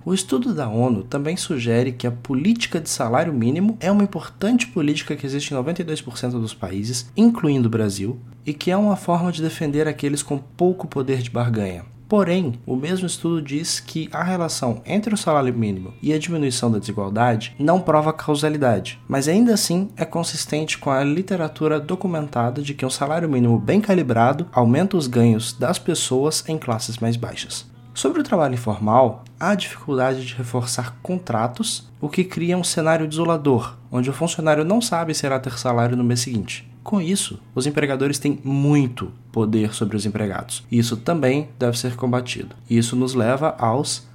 O 0.03 0.13
estudo 0.13 0.53
da 0.53 0.69
ONU 0.69 1.03
também 1.03 1.35
sugere 1.35 1.91
que 1.91 2.05
a 2.05 2.11
política 2.11 2.79
de 2.79 2.89
salário 2.89 3.33
mínimo 3.33 3.75
é 3.79 3.91
uma 3.91 4.03
importante 4.03 4.67
política 4.67 5.15
que 5.15 5.25
existe 5.25 5.51
em 5.51 5.57
92% 5.57 6.31
dos 6.31 6.53
países, 6.53 7.11
incluindo 7.17 7.67
o 7.67 7.71
Brasil, 7.71 8.19
e 8.45 8.53
que 8.53 8.69
é 8.69 8.77
uma 8.77 8.95
forma 8.95 9.31
de 9.31 9.41
defender 9.41 9.87
aqueles 9.87 10.21
com 10.21 10.37
pouco 10.37 10.87
poder 10.87 11.23
de 11.23 11.31
barganha, 11.31 11.85
Porém, 12.07 12.59
o 12.65 12.75
mesmo 12.75 13.07
estudo 13.07 13.41
diz 13.41 13.79
que 13.79 14.07
a 14.11 14.23
relação 14.23 14.81
entre 14.85 15.13
o 15.13 15.17
salário 15.17 15.53
mínimo 15.53 15.93
e 16.01 16.13
a 16.13 16.19
diminuição 16.19 16.71
da 16.71 16.77
desigualdade 16.77 17.55
não 17.57 17.81
prova 17.81 18.13
causalidade, 18.13 18.99
mas 19.07 19.27
ainda 19.27 19.53
assim 19.53 19.89
é 19.97 20.05
consistente 20.05 20.77
com 20.77 20.91
a 20.91 21.03
literatura 21.03 21.79
documentada 21.79 22.61
de 22.61 22.75
que 22.75 22.85
um 22.85 22.89
salário 22.89 23.27
mínimo 23.27 23.57
bem 23.57 23.81
calibrado 23.81 24.47
aumenta 24.51 24.95
os 24.95 25.07
ganhos 25.07 25.53
das 25.53 25.79
pessoas 25.79 26.43
em 26.47 26.59
classes 26.59 26.97
mais 26.99 27.15
baixas. 27.15 27.65
Sobre 27.95 28.19
o 28.19 28.23
trabalho 28.23 28.53
informal, 28.53 29.23
há 29.39 29.55
dificuldade 29.55 30.25
de 30.25 30.35
reforçar 30.35 30.97
contratos, 31.01 31.89
o 32.01 32.09
que 32.09 32.25
cria 32.25 32.57
um 32.57 32.63
cenário 32.63 33.07
desolador, 33.07 33.77
onde 33.89 34.09
o 34.09 34.13
funcionário 34.13 34.65
não 34.65 34.81
sabe 34.81 35.13
se 35.15 35.25
irá 35.25 35.39
ter 35.39 35.57
salário 35.57 35.95
no 35.95 36.03
mês 36.03 36.19
seguinte. 36.19 36.69
Com 36.85 37.01
isso, 37.01 37.39
os 37.55 37.65
empregadores 37.65 38.19
têm 38.19 38.39
muito 38.43 39.11
poder 39.31 39.73
sobre 39.73 39.97
os 39.97 40.05
empregados. 40.05 40.63
Isso 40.71 40.95
também 40.95 41.49
deve 41.57 41.79
ser 41.79 41.95
combatido. 41.95 42.55
Isso 42.69 42.95
nos 42.95 43.15
leva 43.15 43.55
aos 43.57 44.07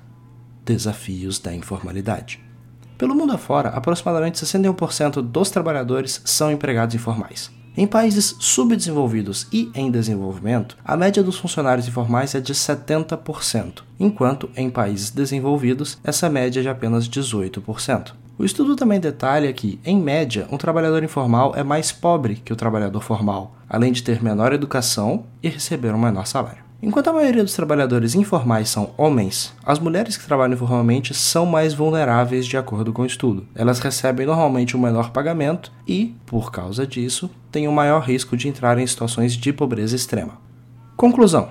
desafios 0.65 1.41
da 1.41 1.53
informalidade. 1.53 2.41
Pelo 2.97 3.13
mundo 3.13 3.33
afora, 3.33 3.71
aproximadamente 3.71 4.39
61% 4.39 5.21
dos 5.21 5.51
trabalhadores 5.51 6.23
são 6.25 6.53
empregados 6.53 6.95
informais. 6.95 7.51
Em 7.77 7.89
países 7.89 8.37
subdesenvolvidos 8.39 9.49
e 9.53 9.69
em 9.75 9.91
desenvolvimento, 9.91 10.77
a 10.85 10.97
média 10.97 11.25
dos 11.25 11.39
funcionários 11.39 11.89
informais 11.89 12.37
é 12.37 12.41
de 12.41 12.55
70%, 12.55 13.83
enquanto 13.99 14.49
em 14.57 14.71
países 14.71 15.11
desenvolvidos 15.11 15.99
essa 16.05 16.31
média 16.31 16.61
é 16.61 16.63
de 16.63 16.69
apenas 16.69 17.09
18%. 17.09 18.13
O 18.41 18.45
estudo 18.47 18.75
também 18.75 18.99
detalha 18.99 19.53
que, 19.53 19.79
em 19.85 20.01
média, 20.01 20.49
um 20.51 20.57
trabalhador 20.57 21.05
informal 21.05 21.53
é 21.55 21.63
mais 21.63 21.93
pobre 21.93 22.37
que 22.37 22.55
o 22.55 22.57
trabalhador 22.57 23.03
formal, 23.03 23.55
além 23.69 23.93
de 23.93 24.03
ter 24.03 24.23
menor 24.23 24.51
educação 24.55 25.25
e 25.43 25.49
receber 25.51 25.95
um 25.95 25.99
menor 25.99 26.27
salário. 26.27 26.65
Enquanto 26.83 27.09
a 27.09 27.13
maioria 27.13 27.43
dos 27.45 27.53
trabalhadores 27.53 28.15
informais 28.15 28.71
são 28.71 28.95
homens, 28.97 29.55
as 29.63 29.79
mulheres 29.79 30.17
que 30.17 30.25
trabalham 30.25 30.55
informalmente 30.55 31.13
são 31.13 31.45
mais 31.45 31.75
vulneráveis 31.75 32.47
de 32.47 32.57
acordo 32.57 32.95
com 32.95 33.03
o 33.03 33.07
estudo. 33.07 33.47
Elas 33.55 33.79
recebem 33.79 34.25
normalmente 34.25 34.75
um 34.75 34.81
menor 34.81 35.11
pagamento 35.11 35.71
e, 35.87 36.17
por 36.25 36.51
causa 36.51 36.87
disso, 36.87 37.29
têm 37.53 37.69
um 37.69 37.73
maior 37.73 38.01
risco 38.01 38.39
de 38.39 38.49
entrar 38.49 38.79
em 38.79 38.87
situações 38.87 39.35
de 39.35 39.53
pobreza 39.53 39.95
extrema. 39.95 40.39
Conclusão: 40.97 41.51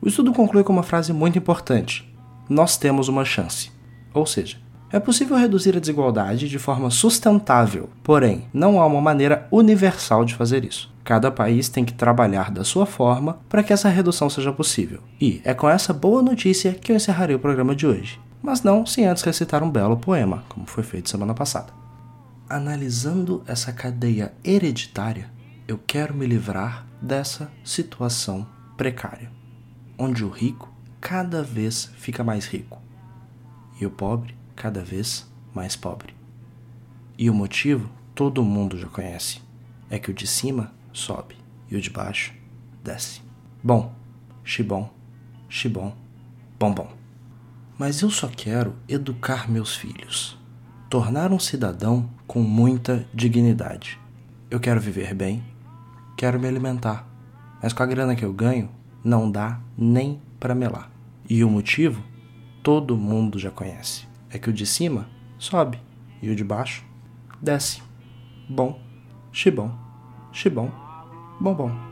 O 0.00 0.06
estudo 0.06 0.32
conclui 0.32 0.62
com 0.62 0.72
uma 0.72 0.84
frase 0.84 1.12
muito 1.12 1.36
importante: 1.36 2.08
Nós 2.48 2.76
temos 2.76 3.08
uma 3.08 3.24
chance. 3.24 3.72
Ou 4.14 4.24
seja, 4.24 4.58
É 4.92 5.00
possível 5.00 5.38
reduzir 5.38 5.74
a 5.74 5.80
desigualdade 5.80 6.50
de 6.50 6.58
forma 6.58 6.90
sustentável, 6.90 7.88
porém, 8.02 8.46
não 8.52 8.78
há 8.78 8.84
uma 8.84 9.00
maneira 9.00 9.48
universal 9.50 10.22
de 10.22 10.34
fazer 10.34 10.66
isso. 10.66 10.92
Cada 11.02 11.30
país 11.30 11.70
tem 11.70 11.82
que 11.82 11.94
trabalhar 11.94 12.50
da 12.50 12.62
sua 12.62 12.84
forma 12.84 13.38
para 13.48 13.62
que 13.62 13.72
essa 13.72 13.88
redução 13.88 14.28
seja 14.28 14.52
possível. 14.52 15.00
E 15.18 15.40
é 15.44 15.54
com 15.54 15.66
essa 15.66 15.94
boa 15.94 16.20
notícia 16.20 16.74
que 16.74 16.92
eu 16.92 16.96
encerrarei 16.96 17.34
o 17.34 17.38
programa 17.38 17.74
de 17.74 17.86
hoje. 17.86 18.20
Mas 18.42 18.62
não 18.62 18.84
sem 18.84 19.06
antes 19.06 19.22
recitar 19.22 19.62
um 19.62 19.70
belo 19.70 19.96
poema, 19.96 20.44
como 20.46 20.66
foi 20.66 20.82
feito 20.82 21.08
semana 21.08 21.32
passada. 21.32 21.72
Analisando 22.46 23.42
essa 23.46 23.72
cadeia 23.72 24.34
hereditária, 24.44 25.30
eu 25.66 25.80
quero 25.86 26.12
me 26.12 26.26
livrar 26.26 26.86
dessa 27.00 27.50
situação 27.64 28.46
precária, 28.76 29.30
onde 29.96 30.22
o 30.22 30.28
rico 30.28 30.70
cada 31.00 31.42
vez 31.42 31.90
fica 31.96 32.22
mais 32.22 32.44
rico 32.44 32.78
e 33.80 33.86
o 33.86 33.90
pobre 33.90 34.41
cada 34.62 34.80
vez 34.80 35.28
mais 35.52 35.74
pobre. 35.74 36.14
E 37.18 37.28
o 37.28 37.34
motivo 37.34 37.90
todo 38.14 38.44
mundo 38.44 38.78
já 38.78 38.86
conhece: 38.86 39.42
é 39.90 39.98
que 39.98 40.08
o 40.08 40.14
de 40.14 40.24
cima 40.24 40.72
sobe 40.92 41.34
e 41.68 41.74
o 41.74 41.80
de 41.80 41.90
baixo 41.90 42.32
desce. 42.84 43.20
Bom, 43.60 43.92
xibom, 44.44 44.88
xibom, 45.48 45.92
bombom. 46.60 46.88
Mas 47.76 48.02
eu 48.02 48.10
só 48.10 48.28
quero 48.28 48.76
educar 48.88 49.50
meus 49.50 49.74
filhos, 49.74 50.38
tornar 50.88 51.32
um 51.32 51.40
cidadão 51.40 52.08
com 52.24 52.40
muita 52.40 53.04
dignidade. 53.12 53.98
Eu 54.48 54.60
quero 54.60 54.80
viver 54.80 55.12
bem, 55.12 55.42
quero 56.16 56.38
me 56.38 56.46
alimentar, 56.46 57.04
mas 57.60 57.72
com 57.72 57.82
a 57.82 57.86
grana 57.86 58.14
que 58.14 58.24
eu 58.24 58.32
ganho, 58.32 58.70
não 59.02 59.28
dá 59.28 59.58
nem 59.76 60.22
para 60.38 60.54
melar. 60.54 60.88
E 61.28 61.42
o 61.42 61.50
motivo, 61.50 62.00
todo 62.62 62.96
mundo 62.96 63.40
já 63.40 63.50
conhece: 63.50 64.11
é 64.32 64.38
que 64.38 64.50
o 64.50 64.52
de 64.52 64.66
cima 64.66 65.08
sobe 65.38 65.78
e 66.20 66.30
o 66.30 66.34
de 66.34 66.42
baixo 66.42 66.84
desce. 67.40 67.82
Bom, 68.48 68.80
xibom, 69.32 69.70
bom 71.54 71.91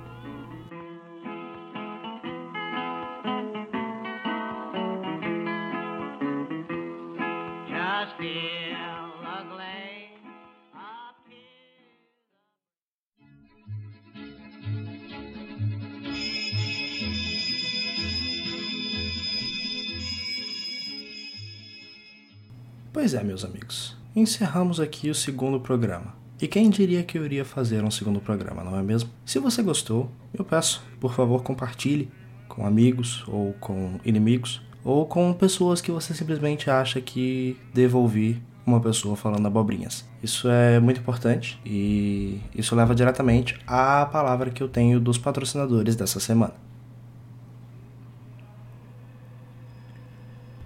Pois 23.11 23.21
é, 23.21 23.27
meus 23.27 23.45
amigos, 23.45 23.97
encerramos 24.15 24.79
aqui 24.79 25.11
o 25.11 25.15
segundo 25.17 25.59
programa. 25.59 26.15
E 26.41 26.47
quem 26.47 26.71
diria 26.71 27.03
que 27.03 27.19
eu 27.19 27.25
iria 27.25 27.45
fazer 27.45 27.83
um 27.83 27.91
segundo 27.91 28.21
programa, 28.21 28.63
não 28.63 28.79
é 28.79 28.83
mesmo? 28.85 29.11
Se 29.27 29.41
você 29.41 29.65
gostou, 29.65 30.09
eu 30.33 30.45
peço, 30.45 30.81
por 31.01 31.13
favor, 31.13 31.43
compartilhe 31.43 32.09
com 32.47 32.65
amigos 32.65 33.25
ou 33.27 33.53
com 33.55 33.99
inimigos 34.05 34.63
ou 34.85 35.07
com 35.07 35.33
pessoas 35.33 35.81
que 35.81 35.91
você 35.91 36.15
simplesmente 36.15 36.71
acha 36.71 37.01
que 37.01 37.57
deva 37.75 37.99
ouvir 37.99 38.41
uma 38.65 38.79
pessoa 38.79 39.17
falando 39.17 39.45
abobrinhas. 39.45 40.09
Isso 40.23 40.49
é 40.49 40.79
muito 40.79 41.01
importante 41.01 41.61
e 41.67 42.39
isso 42.55 42.77
leva 42.77 42.95
diretamente 42.95 43.59
à 43.67 44.07
palavra 44.07 44.51
que 44.51 44.63
eu 44.63 44.69
tenho 44.69 45.01
dos 45.01 45.19
patrocinadores 45.19 45.97
dessa 45.97 46.21
semana. 46.21 46.55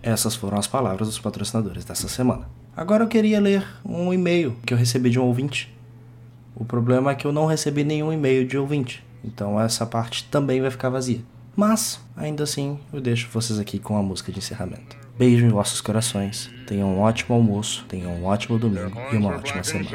Essas 0.06 0.34
foram 0.34 0.58
as 0.58 0.66
palavras 0.66 1.08
dos 1.08 1.18
patrocinadores 1.18 1.82
dessa 1.82 2.08
semana. 2.08 2.46
Agora 2.76 3.02
eu 3.02 3.08
queria 3.08 3.40
ler 3.40 3.66
um 3.82 4.12
e-mail 4.12 4.54
que 4.66 4.74
eu 4.74 4.76
recebi 4.76 5.08
de 5.08 5.18
um 5.18 5.24
ouvinte. 5.24 5.74
O 6.54 6.62
problema 6.62 7.10
é 7.10 7.14
que 7.14 7.26
eu 7.26 7.32
não 7.32 7.46
recebi 7.46 7.84
nenhum 7.84 8.12
e-mail 8.12 8.46
de 8.46 8.58
ouvinte, 8.58 9.02
então 9.24 9.58
essa 9.58 9.86
parte 9.86 10.24
também 10.24 10.60
vai 10.60 10.70
ficar 10.70 10.90
vazia. 10.90 11.22
Mas, 11.56 11.98
ainda 12.14 12.44
assim, 12.44 12.78
eu 12.92 13.00
deixo 13.00 13.30
vocês 13.30 13.58
aqui 13.58 13.78
com 13.78 13.96
a 13.96 14.02
música 14.02 14.30
de 14.30 14.40
encerramento. 14.40 14.94
Beijo 15.16 15.46
em 15.46 15.48
vossos 15.48 15.80
corações. 15.80 16.50
Tenham 16.66 16.88
um 16.88 17.00
ótimo 17.00 17.34
almoço, 17.34 17.86
tenham 17.88 18.12
um 18.12 18.26
ótimo 18.26 18.58
domingo 18.58 19.00
e 19.10 19.16
uma 19.16 19.30
ótima 19.30 19.64
semana. 19.64 19.88